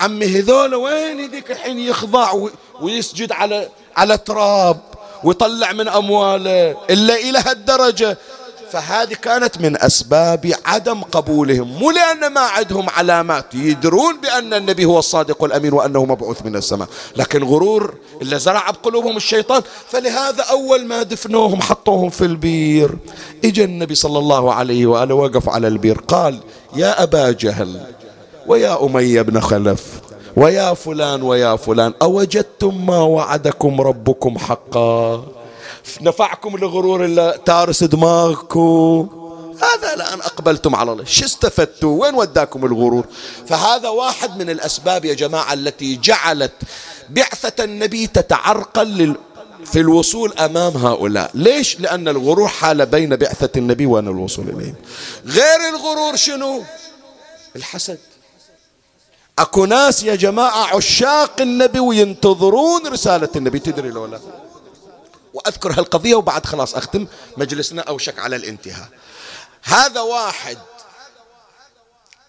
[0.00, 2.48] عمي هذول وين ذيك الحين يخضع
[2.80, 4.80] ويسجد على على تراب
[5.24, 8.18] ويطلع من أمواله إلا إلى هالدرجة؟
[8.72, 14.98] فهذه كانت من أسباب عدم قبولهم مو لأن ما عندهم علامات يدرون بأن النبي هو
[14.98, 19.62] الصادق الأمين وأنه مبعوث من السماء لكن غرور اللي زرع بقلوبهم الشيطان.
[19.88, 22.90] فلهذا أول ما دفنوهم حطوهم في البير.
[23.44, 26.40] إجا النبي صلى الله عليه وآله وقف على البير قال
[26.76, 27.80] يا أبا جهل
[28.46, 30.00] ويا أمية بن خلف
[30.36, 35.24] ويا فلان ويا فلان أوجدتم ما وعدكم ربكم حقا؟
[36.00, 39.08] نفعكم الغرور اللي تارس دماغكم.
[39.62, 41.04] هذا الآن أقبلتم على الله.
[41.04, 43.04] شو استفدتوا؟ وين وداكم الغرور؟
[43.46, 46.52] فهذا واحد من الأسباب يا جماعة التي جعلت
[47.10, 49.16] بعثة النبي تتعرقل
[49.64, 51.30] في الوصول أمام هؤلاء.
[51.34, 54.74] ليش؟ لأن الغرور حال بين بعثة النبي وأن الوصول إليه
[55.26, 56.62] غير الغرور شنو؟
[57.56, 57.98] الحسد.
[59.38, 63.58] أكو ناس يا جماعة عشاق النبي وينتظرون رسالة النبي.
[63.58, 64.20] تدري لو لا
[65.34, 67.06] وأذكر هالقضية وبعد خلاص أختم
[67.36, 68.88] مجلسنا أوشك على الانتهاء.
[69.62, 70.58] هذا واحد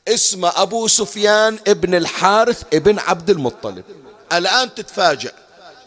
[0.07, 3.83] اسمه أبو سفيان ابن الحارث ابن عبد المطلب.
[4.31, 5.33] الآن تتفاجأ.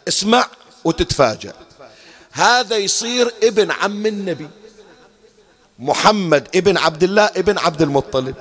[0.09, 0.47] اسمع
[0.85, 1.53] وتتفاجأ.
[2.33, 4.49] هذا يصير ابن عم النبي
[5.79, 8.35] محمد ابن عبد الله ابن عبد المطلب.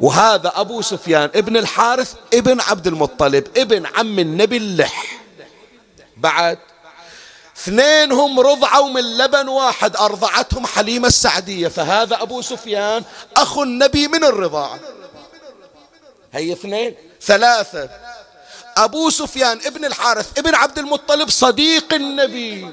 [0.00, 5.20] وهذا أبو سفيان ابن الحارث ابن عبد المطلب ابن عم النبي اللح.
[6.16, 6.58] بعد
[7.56, 11.68] اثنينهم رضعوا من لبن واحد أرضعتهم حليمة السعدية.
[11.68, 13.02] فهذا أبو سفيان
[13.36, 14.80] أخو النبي من الرضاعة
[16.32, 16.94] هي اثنين.
[17.22, 17.90] ثلاثة.
[18.76, 22.68] أبو سفيان ابن الحارث ابن عبد المطلب صديق النبي.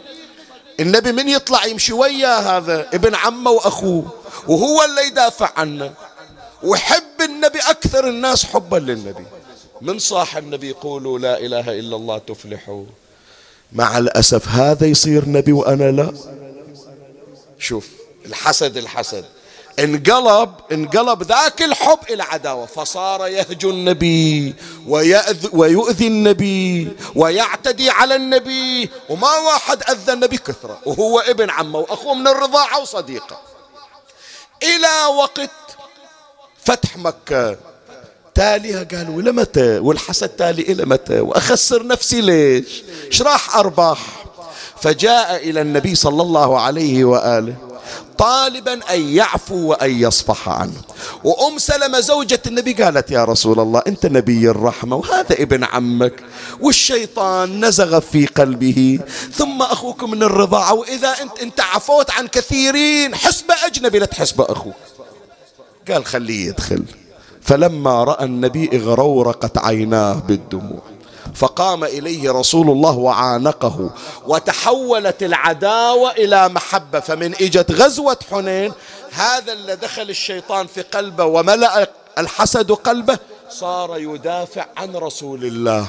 [0.80, 4.12] النبي من يطلع يمشي وياه هذا؟ ابن عمه وأخوه.
[4.48, 5.94] وهو اللي يدافع عنه.
[6.64, 9.26] وحب النبي أكثر الناس حبا للنبي.
[9.82, 12.84] من صاح النبي يقولوا لا إله إلا الله تفلحوا.
[13.74, 16.14] مع الأسف هذا يصير نبي وأنا لا.
[17.60, 17.88] شوف
[18.26, 19.26] الحسد الحسد.
[19.80, 22.66] انقلب انقلب ذاك الحب إلى عداوة.
[22.66, 24.56] فصار يهجو النبي
[24.88, 30.80] ويأذ ويؤذي النبي ويعتدي على النبي وما واحد أذى النبي كثرة.
[30.86, 33.42] وهو ابن عمه وأخوه من الرضاعة وصديقه
[34.64, 35.50] إلى وقت
[36.64, 37.58] فتح مكة
[38.36, 44.26] تاليها قالوا إلى متى؟ والحسد تالي إلى متى؟ وأخسر نفسي ليش؟ إيش راح أرباح
[44.82, 47.56] فجاء إلى النبي صلى الله عليه وآله
[48.18, 50.82] طالبا أن يعفو وأن يصفح عنه.
[51.24, 56.14] وأم سلمة زوجة النبي قالت يا رسول الله أنت نبي الرحمة وهذا ابن عمك
[56.62, 59.00] والشيطان نزغ في قلبه
[59.34, 64.74] ثم أخوك من الرضاعة وإذا أنت, أنت عفوت عن كثيرين حسب أجنبي لا تحسب أخوك.
[65.92, 66.84] قال خليه يدخل.
[67.44, 70.82] فلما رأى النبي اغرورقت عيناه بالدموع
[71.36, 73.90] فقام إليه رسول الله وعانقه
[74.28, 77.00] وتحولت العداوة إلى محبة.
[77.00, 78.74] فمن إجت غزوة حنين
[79.12, 83.20] هذا اللي دخل الشيطان في قلبه وملأ الحسد قلبه
[83.50, 85.88] صار يدافع عن رسول الله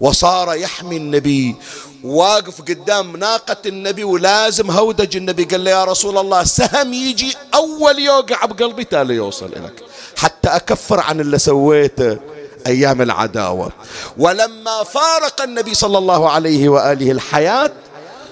[0.00, 1.56] وصار يحمي النبي.
[2.04, 7.98] واقف قدام ناقة النبي ولازم هودج النبي قال له يا رسول الله سهم يجي أول
[7.98, 9.84] يوقع بقلبي تالي يوصل إليك.
[10.16, 12.18] حتى أكفر عن اللي سويته
[12.66, 13.72] أيام العداوة.
[14.18, 17.72] ولما فارق النبي صلى الله عليه وآله الحياة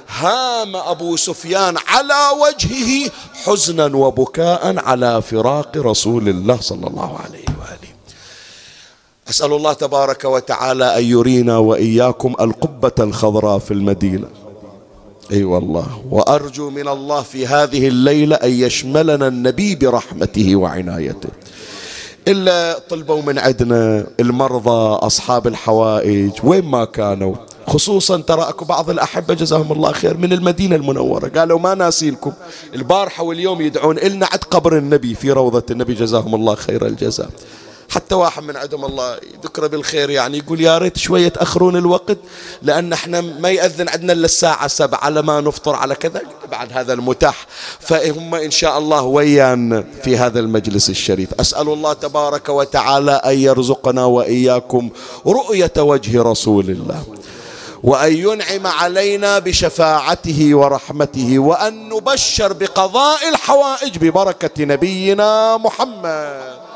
[0.09, 3.11] هام أبو سفيان على وجهه
[3.45, 7.93] حزنا وبكاء على فراق رسول الله صلى الله عليه وآله.
[9.31, 14.29] أسأل الله تبارك وتعالى أن يرينا وإياكم القبة الخضراء في المدينة.
[15.31, 16.03] أي أيوة والله.
[16.11, 21.29] وأرجو من الله في هذه الليلة أن يشملنا النبي برحمته وعنايته.
[22.29, 27.35] إلا طلبوا من عندنا المرضى أصحاب الحوائج وين ما كانوا.
[27.67, 31.29] خصوصا ترى أكو بعض الأحبة جزاهم الله خير من المدينة المنورة.
[31.29, 32.33] قالوا ما ناسيلكم.
[32.75, 37.31] البارحة واليوم يدعون إلنا عند قبر النبي في روضة النبي جزاهم الله خير الجزاء.
[37.89, 42.19] حتى واحد من عندهم الله يذكره بالخير يعني يقول يا ريت شوية تأخرون الوقت
[42.63, 46.93] لأن إحنا ما يأذن عندنا إلا الساعة سبعة على ما نفطر على كذا بعد هذا
[46.93, 47.47] المتاح.
[47.81, 51.35] فهم إن شاء الله ويانا في هذا المجلس الشريف.
[51.41, 54.91] أسأل الله تبارك وتعالى أن يرزقنا وإياكم
[55.27, 57.03] رؤية وجه رسول الله
[57.83, 66.68] وأن ينعم علينا بشفاعته ورحمته وأن نبشر بقضاء الحوائج ببركة نبينا محمد.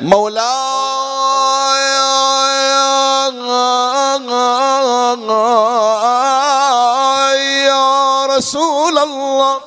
[0.00, 0.46] مولاي
[7.66, 9.60] يا رسول الله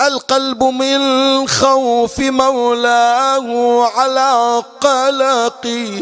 [0.00, 1.00] القلب من
[1.48, 6.00] خوف مولاه على قلقي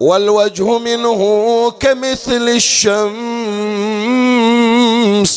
[0.00, 3.12] والوجه منه كمثل الشمس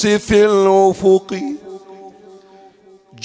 [0.08, 1.42] في الأفق.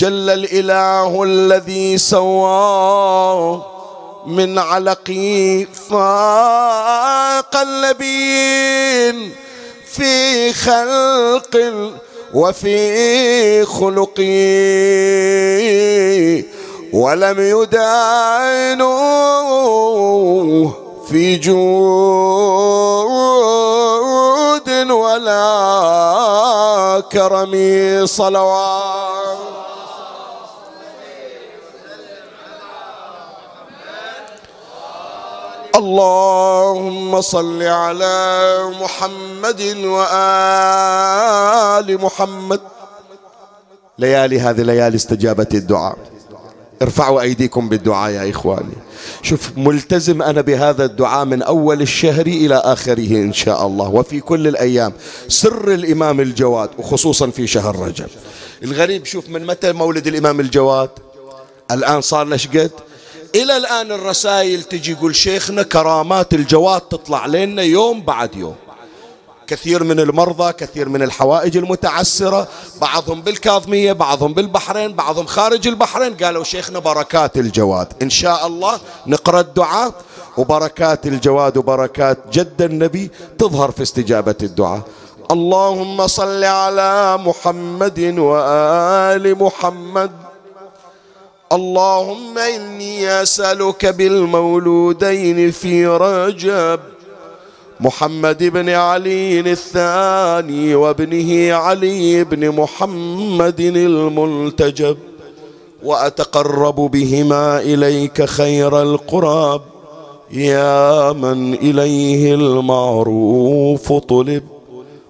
[0.00, 3.62] جل الإله الذي سوى
[4.26, 9.34] من علقي فاق النبيين
[9.92, 11.72] في خلق
[12.34, 14.20] وفي خلق.
[16.92, 18.90] ولم يدانوه
[21.08, 21.60] في جود
[24.90, 25.42] ولا
[27.12, 27.52] كرم
[28.06, 29.59] صلوات.
[35.76, 41.08] اللهم صل على محمد وآل
[42.00, 42.60] محمد.
[43.98, 45.98] ليالي هذه ليالي استجابة الدعاء.
[46.82, 48.76] ارفعوا أيديكم بالدعاء يا إخواني.
[49.22, 54.48] شوف ملتزم أنا بهذا الدعاء من أول الشهر إلى آخره إن شاء الله وفي كل
[54.48, 54.92] الأيام.
[55.28, 58.08] سر الإمام الجواد وخصوصا في شهر رجب.
[58.62, 60.90] الغريب شوف من متى مولد الإمام الجواد؟
[61.70, 62.70] الآن صار لش قد؟
[63.34, 68.54] إلى الآن الرسائل تجي يقول شيخنا كرامات الجواد تطلع لنا يوم بعد يوم.
[69.46, 72.48] كثير من المرضى كثير من الحوائج المتعسرة
[72.80, 76.16] بعضهم بالكاظمية بعضهم بالبحرين بعضهم خارج البحرين.
[76.16, 77.88] قالوا شيخنا بركات الجواد.
[78.02, 79.92] إن شاء الله نقرأ الدعاء
[80.36, 84.82] وبركات الجواد وبركات جد النبي تظهر في استجابة الدعاء.
[85.30, 90.29] اللهم صل على محمد وآل محمد.
[91.52, 96.80] اللهم إني أسألك بالمولودين في رجب
[97.80, 104.96] محمد بن علي الثاني وابنه علي بن محمد الملتجب
[105.82, 109.60] وأتقرب بهما إليك خير القراب
[110.30, 114.42] يا من إليه المعروف طلب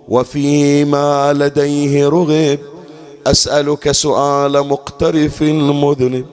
[0.08, 2.58] وفيما لديه رغب.
[3.30, 6.26] أسألك سؤال مقترف مذنب.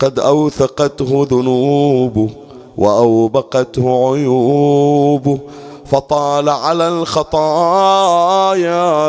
[0.00, 2.28] قد أوثقته ذنوبه
[2.76, 5.38] وأوبقته عيوبه
[5.86, 7.90] فطال على الخطايا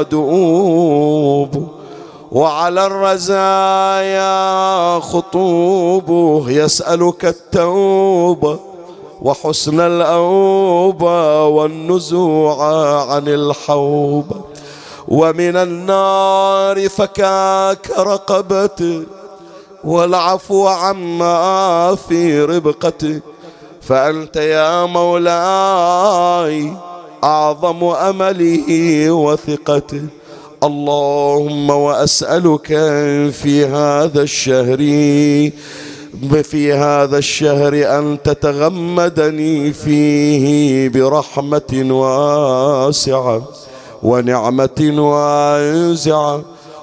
[0.01, 1.67] دؤوب
[2.31, 4.33] وعلى الرزايا
[4.99, 6.07] خطوب.
[6.49, 8.59] يسألك التوبة
[9.21, 12.63] وحسن الأوبة والنزوع
[13.11, 14.52] عن الحوبة
[15.07, 19.03] ومن النار فكاك رقبتي
[19.83, 23.21] والعفو عما في ربقتك
[23.81, 26.73] فأنت يا مولاي
[27.23, 28.67] أعظم أمله
[29.11, 30.01] وثقته
[30.63, 32.67] اللهم وأسألك
[33.31, 34.77] في هذا الشهر
[36.43, 43.41] في هذا الشهر أن تتغمدني فيه برحمة واسعة.
[44.03, 46.41] ونعمة واسعة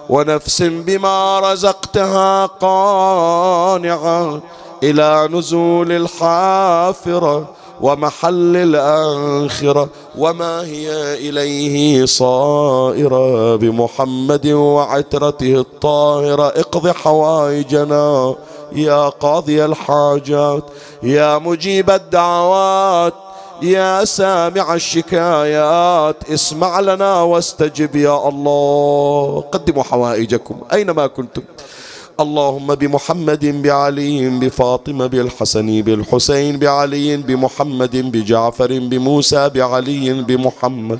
[0.09, 4.41] ونفس بما رزقتها قانعة
[4.83, 7.49] إلى نزول الحافرة
[7.81, 18.35] ومحل الآخرة وما هي إليه صائرة بمحمد وعترته الطاهرة اقض حوائجنا
[18.73, 20.64] يا قاضي الحاجات
[21.03, 23.14] يا مجيب الدعوات
[23.63, 29.45] يا سامع الشكايات اسمع لنا واستجب يا الله.
[29.53, 31.43] قدموا حوائجكم أينما كنتم.
[32.21, 40.99] اللهم بمحمد بعلي بفاطمة بالحسن بالحسين بعلي بمحمد بجعفر بموسى بعلي بمحمد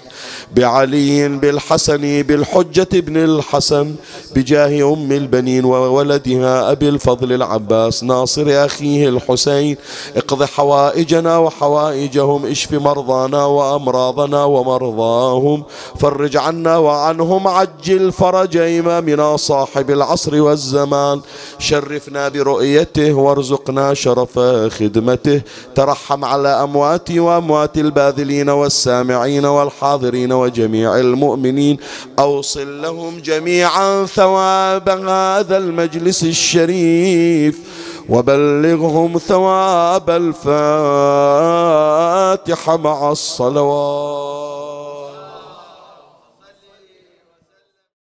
[0.57, 3.95] بعلي بالحسن بالحجة ابن الحسن
[4.37, 9.77] بجاه أم البنين وولدها أبي الفضل العباس ناصر أخيه الحسين.
[10.17, 15.63] اقض حوائجنا وحوائجهم اشف مرضانا وأمراضنا ومرضاهم.
[16.01, 21.10] فرج عنا وعنهم عجل فرج إمامنا صاحب العصر والزمان.
[21.13, 24.39] الرحمن شرفنا برؤيته وارزقنا شرف
[24.69, 25.43] خدمته.
[25.75, 31.77] ترحم على أمواتي وأموات الباذلين والسامعين والحاضرين وجميع المؤمنين.
[32.19, 37.59] أوصل لهم جميعا ثواب هذا المجلس الشريف.
[38.09, 40.37] وبلغهم ثواب الفاتحة
[42.77, 44.40] مع الصلوات.